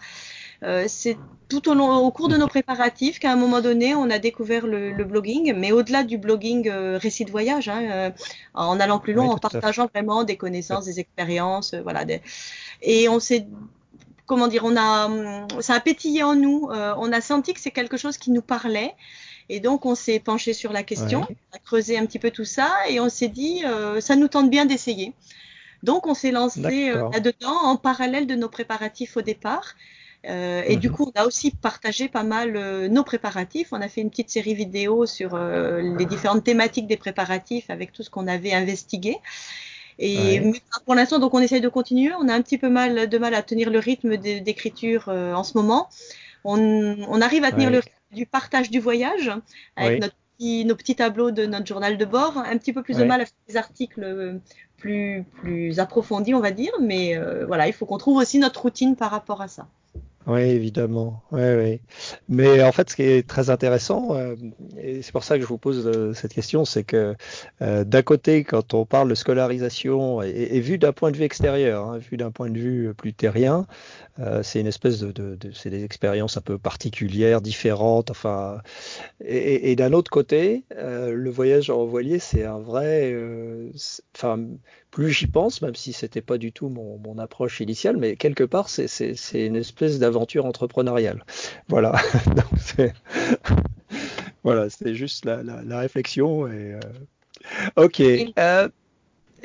[0.65, 4.09] Euh, c'est tout au, long, au cours de nos préparatifs qu'à un moment donné, on
[4.09, 8.09] a découvert le, le blogging, mais au-delà du blogging euh, récit de voyage, hein, euh,
[8.55, 12.03] en allant plus loin, Oui, en partageant vraiment des connaissances, des expériences, voilà.
[12.03, 12.21] des-
[12.81, 13.45] Et on s'est,
[14.25, 15.09] comment dire, on a,
[15.61, 16.67] ça a pétillé en nous.
[16.71, 18.93] on a senti que c'est quelque chose qui nous parlait.
[19.47, 21.37] Et donc, on s'est penché sur la question, Ouais.
[21.53, 24.27] on a creusé un petit peu tout ça, et on s'est dit, euh, ça nous
[24.27, 25.13] tente bien d'essayer.
[25.83, 29.75] Donc, on s'est lancé euh, là-dedans en parallèle de nos préparatifs au départ.
[30.27, 30.95] Euh, et du Mhm.
[30.95, 33.69] coup, on a aussi partagé pas mal euh, nos préparatifs.
[33.71, 37.91] On a fait une petite série vidéo sur euh, les différentes thématiques des préparatifs avec
[37.93, 39.17] tout ce qu'on avait investigué.
[39.99, 40.53] Et Ouais.
[40.85, 42.11] pour l'instant, donc on essaye de continuer.
[42.19, 45.57] On a un petit peu mal de mal à tenir le rythme d'écriture en ce
[45.57, 45.89] moment.
[46.43, 46.59] On,
[47.07, 47.73] on arrive à tenir Ouais.
[47.75, 49.31] le rythme du partage du voyage
[49.75, 49.99] avec Oui.
[50.01, 52.37] notre petit- nos petits tableaux de notre journal de bord.
[52.37, 54.39] Un petit peu plus de mal à faire des articles
[54.77, 56.73] plus, plus approfondis, on va dire.
[56.81, 57.17] Mais
[57.47, 59.67] voilà, il faut qu'on trouve aussi notre routine par rapport à ça.
[60.27, 61.21] Oui, évidemment.
[61.31, 61.81] Oui, oui.
[62.27, 64.35] Mais en fait, ce qui est très intéressant, euh,
[64.75, 67.15] et c'est pour ça que je vous pose euh, cette question, c'est que
[67.61, 71.87] euh, d'un côté, quand on parle de scolarisation, et, vu d'un point de vue extérieur,
[71.87, 73.67] hein, vu d'un point de vue plus terrien,
[74.19, 78.11] euh, c'est une espèce de, de, de- c'est des expériences un peu particulières, différentes.
[78.11, 78.61] Enfin,
[79.25, 83.13] et, et- d'un autre côté, euh, le voyage en voilier, c'est un vrai,
[84.15, 84.39] enfin,
[84.95, 88.69] plus j'y pense, même si c'était pas du tout mon, approche initiale, mais quelque part,
[88.69, 91.25] c'est, c'est, c'est une espèce d'aventure entrepreneuriale.
[91.67, 91.95] Voilà.
[92.57, 92.93] C'est,
[94.43, 96.47] voilà, c'était juste la, réflexion.
[96.47, 96.79] Et, euh,
[97.75, 98.01] ok.
[98.39, 98.69] Euh,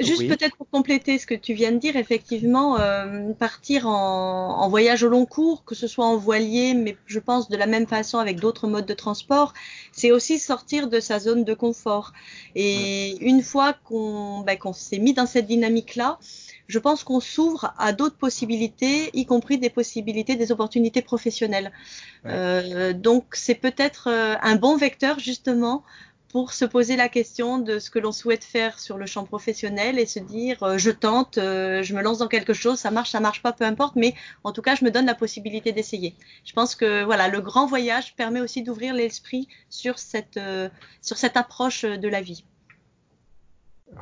[0.00, 4.68] Juste peut-être pour compléter ce que tu viens de dire, effectivement, euh, partir en, en,
[4.68, 7.86] voyage au long cours, que ce soit en voilier, mais je pense de la même
[7.86, 9.52] façon avec d'autres modes de transport,
[9.92, 12.12] c'est aussi sortir de sa zone de confort.
[12.54, 16.18] Et une fois qu'on ben, qu'on s'est mis dans cette dynamique-là,
[16.70, 21.72] je pense qu'on s'ouvre à d'autres possibilités, y compris des possibilités, des opportunités professionnelles.
[22.24, 22.30] Ouais.
[22.32, 25.82] Euh, donc c'est peut-être euh, un bon vecteur justement
[26.30, 29.98] pour se poser la question de ce que l'on souhaite faire sur le champ professionnel
[29.98, 33.10] et se dire euh, je tente, euh, je me lance dans quelque chose, ça marche,
[33.10, 34.14] ça marche pas, peu importe, mais
[34.44, 36.14] en tout cas je me donne la possibilité d'essayer.
[36.44, 40.68] Je pense que voilà le grand voyage permet aussi d'ouvrir l'esprit sur cette euh,
[41.02, 42.44] sur cette approche de la vie.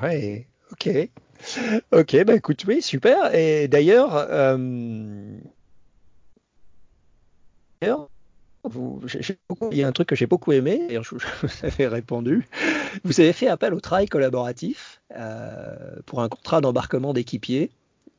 [0.03, 0.89] Ouais, ok,
[1.93, 3.35] ok, bah écoute, oui, super.
[3.35, 5.39] Et d'ailleurs, euh...
[9.71, 12.47] il y a un truc que j'ai beaucoup aimé, et je, vous avais répondu.
[13.05, 17.71] Vous avez fait appel au travail collaboratif euh, pour un contrat d'embarquement d'équipiers.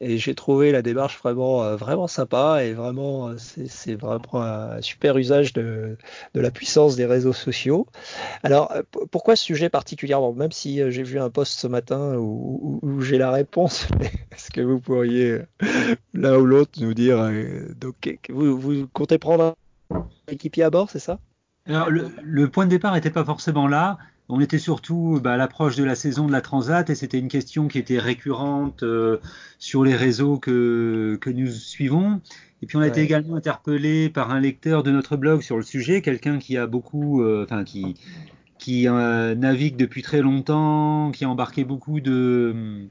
[0.02, 5.18] Et j'ai trouvé la démarche vraiment, euh, vraiment sympa et vraiment, c'est vraiment un super
[5.18, 5.98] usage de,
[6.34, 7.86] la puissance des réseaux sociaux.
[8.44, 8.74] Alors,
[9.12, 10.32] pourquoi ce sujet particulièrement?
[10.32, 13.88] Même si euh, j'ai vu un post ce matin où, j'ai la réponse,
[14.32, 15.40] est-ce que vous pourriez
[16.14, 17.68] l'un ou l'autre nous dire euh,
[18.30, 19.56] vous, vous comptez prendre un
[20.28, 21.20] équipier à bord, c'est ça?
[21.66, 23.98] Alors, le, le, point de départ n'était pas forcément là.
[24.32, 27.28] On était surtout bah, à l'approche de la saison de la Transat et c'était une
[27.28, 29.18] question qui était récurrente euh,
[29.58, 32.22] sur les réseaux que, que nous suivons.
[32.62, 32.90] Et puis on a ouais.
[32.90, 36.68] été également interpellé par un lecteur de notre blog sur le sujet, quelqu'un qui a
[36.68, 37.96] beaucoup, euh, enfin qui
[38.60, 42.88] qui euh, navigue depuis très longtemps, qui a embarqué beaucoup de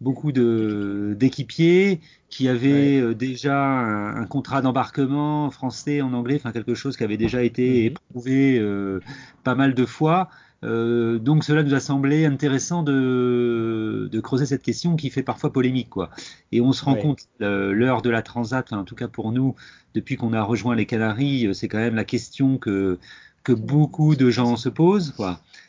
[0.00, 3.14] beaucoup de d'équipiers qui avaient ouais.
[3.14, 7.64] déjà un, un contrat d'embarquement français en anglais, enfin quelque chose qui avait déjà été
[7.82, 7.86] -hmm.
[7.86, 9.00] éprouvé euh,
[9.44, 10.28] pas mal de fois.
[10.64, 15.52] Euh, donc cela nous a semblé intéressant de, de, creuser cette question qui fait parfois
[15.52, 15.88] polémique.
[15.88, 16.10] Quoi.
[16.50, 17.02] Et on se rend ouais.
[17.02, 19.54] compte, euh, l'heure de la transat, en tout cas pour nous,
[19.94, 22.98] depuis qu'on a rejoint les Canaries, c'est quand même la question que,
[23.44, 25.14] que beaucoup de gens se posent.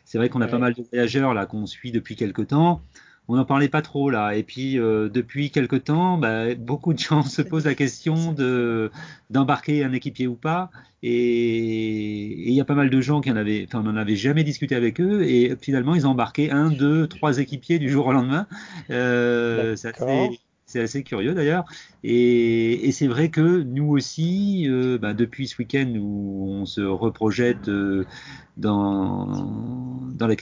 [0.05, 0.51] C'est vrai qu'on a ouais.
[0.51, 2.81] pas mal de voyageurs là qu'on suit depuis quelque temps
[3.29, 4.35] on n'en parlait pas trop là.
[4.35, 8.91] Et puis euh, depuis quelque temps, bah, beaucoup de gens se posent la question de
[9.29, 10.71] d'embarquer un équipier ou pas.
[11.01, 14.17] Et il y a pas mal de gens qui en avaient, enfin, on n'en avait
[14.17, 15.23] jamais discuté avec eux.
[15.23, 18.47] Et finalement, ils ont embarqué un, deux, trois équipiers du jour au lendemain.
[18.89, 20.31] Euh, ça fait
[20.69, 21.65] c'est assez curieux d'ailleurs.
[22.03, 27.69] Et, c'est vrai que nous aussi, euh, bah, depuis ce week-end où on se reprojette
[27.69, 28.05] euh,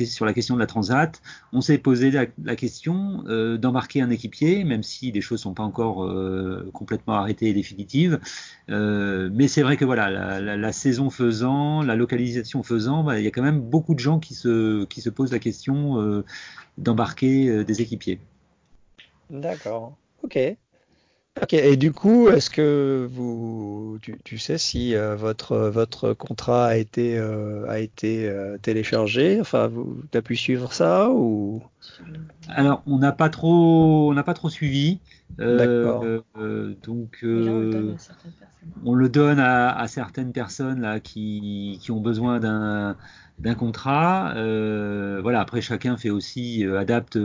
[0.05, 1.21] sur la question de la transat,
[1.53, 5.63] on s'est posé la, question euh, d'embarquer un équipier, même si les choses sont pas
[5.63, 5.97] encore
[6.73, 8.19] complètement arrêtées et définitives.
[8.67, 13.31] Mais c'est vrai que voilà, la, saison faisant, la localisation faisant, bah, il y a
[13.31, 16.23] quand même beaucoup de gens qui se, qui se posent la question
[16.77, 18.19] d'embarquer des équipiers.
[19.29, 19.97] D'accord.
[20.27, 20.57] Ok.
[21.41, 21.53] Ok.
[21.53, 26.75] Et du coup, est-ce que vous, tu, tu sais si euh, votre votre contrat a
[26.75, 29.39] été euh, a été euh, téléchargé?
[29.39, 31.63] Enfin, vous as pu suivre ça ou?
[32.49, 34.99] Alors, on n'a pas trop on n'a pas trop suivi.
[35.37, 36.03] D'accord.
[36.83, 37.95] donc, on,
[38.83, 42.97] on, le donne à, à, certaines personnes là qui qui ont besoin d'un
[43.39, 44.33] d'un contrat.
[44.33, 45.39] voilà.
[45.39, 47.17] Après, chacun fait aussi adapte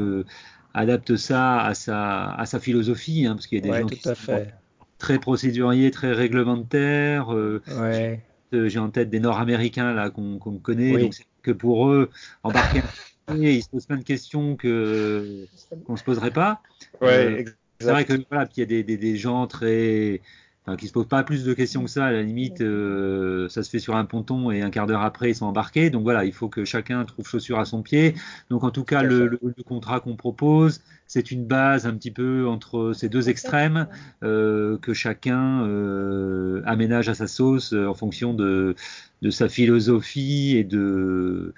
[0.75, 3.89] adapte ça à sa, à sa philosophie, hein, parce qu'il y a des ouais, gens
[3.89, 4.55] qui sont fait.
[4.99, 7.35] très procéduriers, très réglementaires.
[7.35, 8.21] Euh, ouais.
[8.53, 11.03] J'ai en tête des Nord-Américains là qu'on qu connaît, oui.
[11.03, 12.11] donc c'est que pour eux,
[12.43, 12.83] embarquer
[13.29, 15.49] un ils se posent plein de questions que
[15.85, 16.63] qu'on se poserait pas.
[17.01, 17.45] Ouais, euh,
[17.81, 20.21] c'est vrai que voilà, puis il y a des, des, des gens très
[20.67, 22.07] enfin, qui se posent pas plus de questions que ça.
[22.07, 25.31] À la limite, euh, ça se fait sur un ponton et un quart d'heure après,
[25.31, 25.91] ils sont embarqués.
[25.91, 28.15] Donc voilà, il faut que chacun trouve chaussure à son pied.
[28.51, 30.81] Donc en tout cas, le, le, le, contrat qu'on propose,
[31.13, 33.87] c'est une base un petit peu entre ces deux extrêmes
[34.23, 38.75] euh, que chacun euh, aménage à sa sauce euh, en fonction de,
[39.21, 41.53] de sa philosophie et de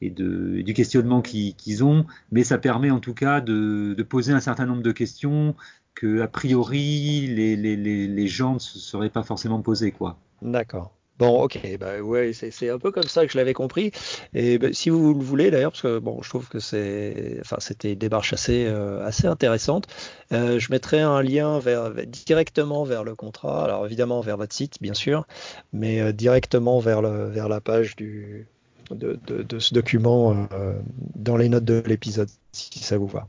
[0.00, 4.02] et de, du questionnement qu'ils qu ont, mais ça permet en tout cas de, de,
[4.04, 5.56] poser un certain nombre de questions
[5.98, 10.16] que a priori les, les, les, les gens ne se seraient pas forcément posés quoi.
[10.42, 10.92] D'accord.
[11.18, 13.90] Bon, ok, bah ouais, c'est un peu comme ça que je l'avais compris.
[14.34, 17.56] Et bah, si vous le voulez d'ailleurs, parce que bon, je trouve que c'est, enfin,
[17.58, 19.88] c'était une démarche assez, euh, assez intéressante.
[20.30, 23.64] Euh, je mettrai un lien vers, directement vers le contrat.
[23.64, 25.26] Alors évidemment vers votre site, bien sûr,
[25.72, 28.46] mais euh, directement vers le, vers la page du,
[28.92, 30.74] de, de, de ce document euh,
[31.16, 33.26] dans les notes de l'épisode, si ça vous va.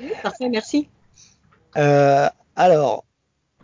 [0.00, 0.88] Oui, parfait, merci.
[1.76, 3.04] Euh, alors,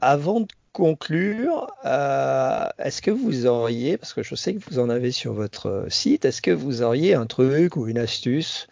[0.01, 4.89] avant de conclure, euh, est-ce que vous auriez, parce que je sais que vous en
[4.91, 8.67] avez sur votre site, est-ce que vous auriez un truc ou une astuce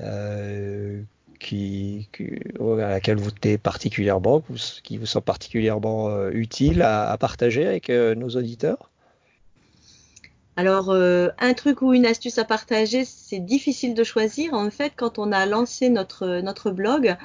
[0.00, 1.02] euh,
[1.40, 4.42] à laquelle vous êtes particulièrement,
[4.82, 8.90] qui vous sont particulièrement utiles à, partager avec nos auditeurs?
[10.56, 14.52] Alors, un truc ou une astuce à partager, c'est difficile de choisir.
[14.52, 17.16] En fait, quand on a lancé notre, notre blog,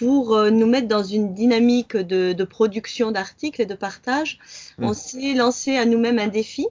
[0.00, 4.38] pour euh, nous mettre dans une dynamique de, production d'articles et de partage.
[4.78, 4.84] Mmh.
[4.86, 6.66] On s'est lancé à nous-mêmes un défi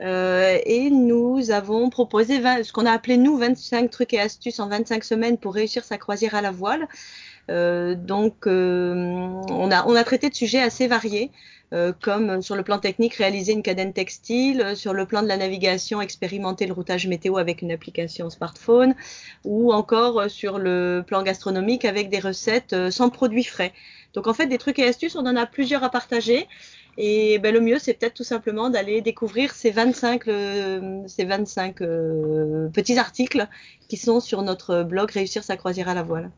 [0.00, 4.68] euh, et nous avons proposé ce qu'on a appelé nous 25 trucs et astuces en
[4.68, 6.88] 25 semaines pour réussir sa croisière à la voile.
[7.50, 11.30] Euh, donc, on, a, on a traité de sujets assez variés.
[11.72, 15.36] Euh, comme sur le plan technique, réaliser une cadenne textile, sur le plan de la
[15.36, 18.94] navigation, expérimenter le routage météo avec une application smartphone,
[19.44, 23.72] ou encore euh, sur le plan gastronomique avec des recettes euh, sans produits frais.
[24.14, 26.48] Donc en fait, des trucs et astuces, on en a plusieurs à partager.
[26.98, 30.24] Et ben, le mieux, c'est peut-être tout simplement d'aller découvrir ces 25,
[31.06, 31.76] ces 25
[32.72, 33.46] petits articles
[33.88, 36.30] qui sont sur notre blog Réussir sa croisière à la voile.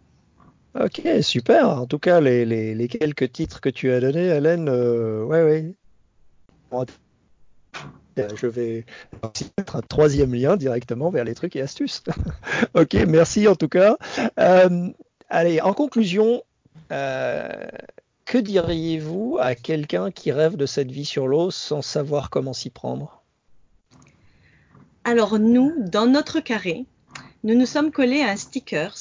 [0.74, 1.68] Ok, super.
[1.68, 5.74] En tout cas, les, les, quelques titres que tu as donnés, Hélène, euh, ouais, ouais.
[8.16, 8.84] Je vais
[9.58, 12.02] mettre un troisième lien directement vers les trucs et astuces.
[12.74, 13.96] ok, merci en tout cas.
[14.38, 14.88] Euh,
[15.28, 16.42] allez, en conclusion,
[16.90, 17.48] euh,
[18.24, 22.70] que diriez-vous à quelqu'un qui rêve de cette vie sur l'eau sans savoir comment s'y
[22.70, 23.22] prendre?
[25.04, 26.86] Alors nous, dans notre carré,
[27.44, 28.96] nous nous sommes collés à un stickers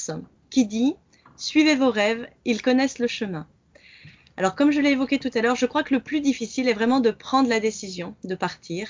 [0.50, 0.96] qui dit
[1.38, 3.48] Suivez vos rêves, ils connaissent le chemin.
[4.38, 6.74] Alors comme je l'ai évoqué tout à l'heure, je crois que le plus difficile est
[6.74, 8.90] vraiment de prendre la décision de partir.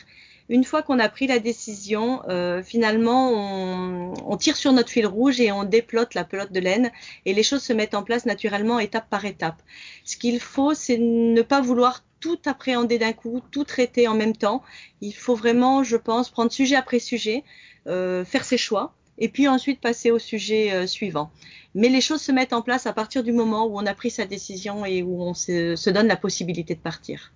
[0.49, 5.39] Une fois qu'on a pris la décision, euh, finalement, on, tire sur notre fil rouge
[5.39, 6.91] et on déplote la pelote de laine
[7.25, 9.61] et les choses se mettent en place naturellement étape par étape.
[10.03, 14.35] Ce qu'il faut, c'est ne pas vouloir tout appréhender d'un coup, tout traiter en même
[14.35, 14.61] temps.
[14.99, 17.43] Il faut vraiment, je pense, prendre sujet après sujet,
[17.87, 21.31] euh, faire ses choix et puis ensuite passer au sujet euh, suivant.
[21.75, 24.09] Mais les choses se mettent en place à partir du moment où on a pris
[24.09, 27.31] sa décision et où on se, donne la possibilité de partir.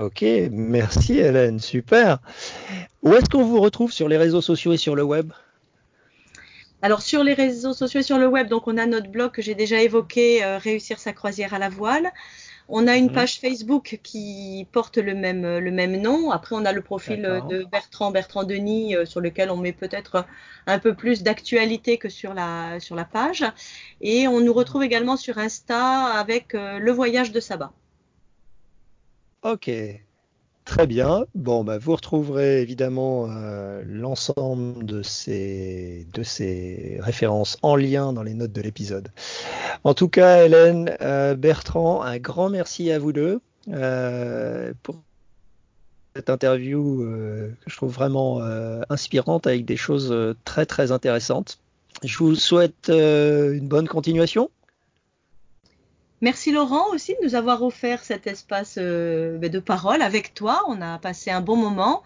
[0.00, 2.18] Ok, merci Hélène, super.
[3.02, 5.32] Où est-ce qu'on vous retrouve sur les réseaux sociaux et sur le web?
[6.82, 9.42] Alors sur les réseaux sociaux et sur le web, donc on a notre blog que
[9.42, 12.10] j'ai déjà évoqué, euh, réussir sa croisière à la voile.
[12.68, 13.12] On a une mhm.
[13.12, 16.30] page Facebook qui porte le même, le même nom.
[16.30, 20.26] Après, on a le profil de Bertrand, Bertrand Denis, euh, sur lequel on met peut-être
[20.66, 23.44] un peu plus d'actualité que sur la, sur la page.
[24.00, 27.72] Et on nous retrouve également sur Insta avec euh, le voyage de Saba.
[29.42, 29.70] Ok,
[30.66, 31.26] Très bien.
[31.36, 36.06] Bon, bah, vous retrouverez évidemment euh, l'ensemble de ces,
[36.98, 39.08] références en lien dans les notes de l'épisode.
[39.84, 44.96] En tout cas, Hélène, euh, Bertrand, un grand merci à vous deux euh, pour
[46.16, 48.40] cette interview que je trouve vraiment
[48.90, 50.12] inspirante avec des choses
[50.44, 51.60] très très intéressantes.
[52.02, 54.50] Je vous souhaite une bonne continuation.
[56.22, 60.62] Merci Laurent aussi de nous avoir offert cet espace euh, de parole avec toi.
[60.66, 62.02] On a passé un bon moment.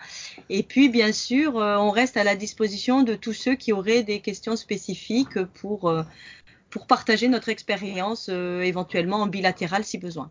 [0.48, 4.02] Et puis, bien sûr, euh, on reste à la disposition de tous ceux qui auraient
[4.02, 6.02] des questions spécifiques pour, euh,
[6.70, 10.30] pour partager notre expérience éventuellement en bilatéral si besoin.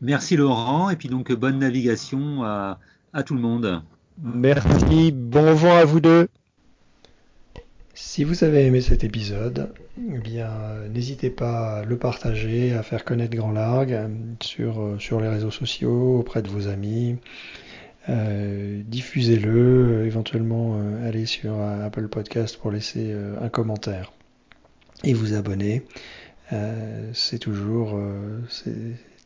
[0.00, 0.88] Merci Laurent.
[0.88, 2.78] Et puis donc, bonne navigation à,
[3.12, 3.82] à tout le monde.
[4.22, 5.12] Merci.
[5.12, 6.28] Bon vent à vous deux.
[8.02, 10.50] Si vous avez aimé cet épisode, eh bien,
[10.92, 14.08] n'hésitez pas à le partager, à faire connaître Grand Largue
[14.40, 17.18] sur, euh, sur les réseaux sociaux, auprès de vos amis.
[18.08, 24.12] Euh, diffusez-le, éventuellement euh, allez sur Apple Podcast pour laisser un commentaire
[25.04, 25.82] et vous abonner.
[27.12, 28.00] c'est toujours,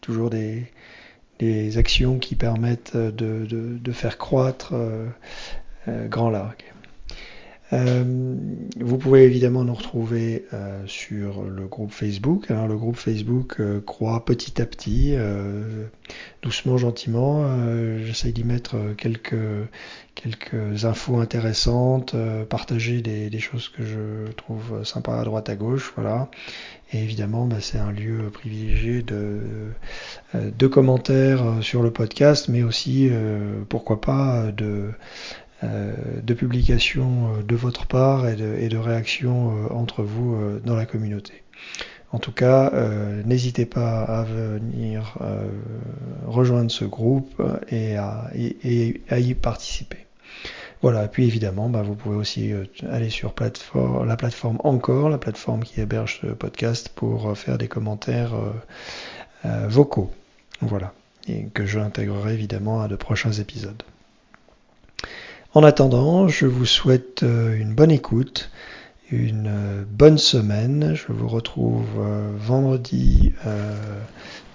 [0.03, 4.75] toujours des, actions qui permettent de faire croître
[5.87, 6.74] Grand Largue.
[7.75, 8.05] Euh,
[8.79, 12.51] vous pouvez évidemment nous retrouver euh, sur le groupe Facebook.
[12.51, 15.17] Alors le groupe Facebook euh, croît petit à petit,
[16.43, 17.45] doucement, gentiment.
[18.05, 22.15] J'essaye d'y mettre quelques, infos intéressantes,
[22.49, 25.93] partager des, choses que je trouve sympas à droite à gauche.
[25.97, 26.31] Voilà.
[26.93, 33.11] Et évidemment, bah, c'est un lieu privilégié de, commentaires sur le podcast, mais aussi,
[33.69, 34.93] pourquoi pas, de
[35.44, 35.44] euh,
[36.23, 41.43] de publications euh, de votre part et de, réactions euh, entre vous dans la communauté.
[42.13, 42.71] En tout cas,
[43.25, 45.19] n'hésitez pas à venir
[46.27, 50.07] rejoindre ce groupe et à, y participer.
[50.81, 52.53] Voilà, et puis évidemment, bah, vous pouvez aussi
[52.89, 53.35] aller sur
[54.07, 58.35] la plateforme Encore, la plateforme qui héberge ce podcast, pour faire des commentaires
[59.67, 60.13] vocaux.
[60.61, 60.95] Voilà,
[61.27, 63.83] et que je intégrerai évidemment à de prochains épisodes.
[65.55, 68.51] En attendant, je vous souhaite euh, une bonne écoute
[69.11, 70.95] une bonne semaine.
[70.97, 71.87] Je vous retrouve
[72.37, 73.33] vendredi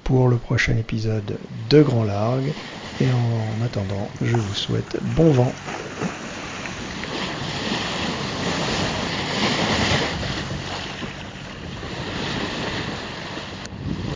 [0.04, 1.38] pour le prochain épisode
[1.70, 2.54] de Grand Largue.
[3.00, 5.56] Et en attendant, je vous souhaite bon vent.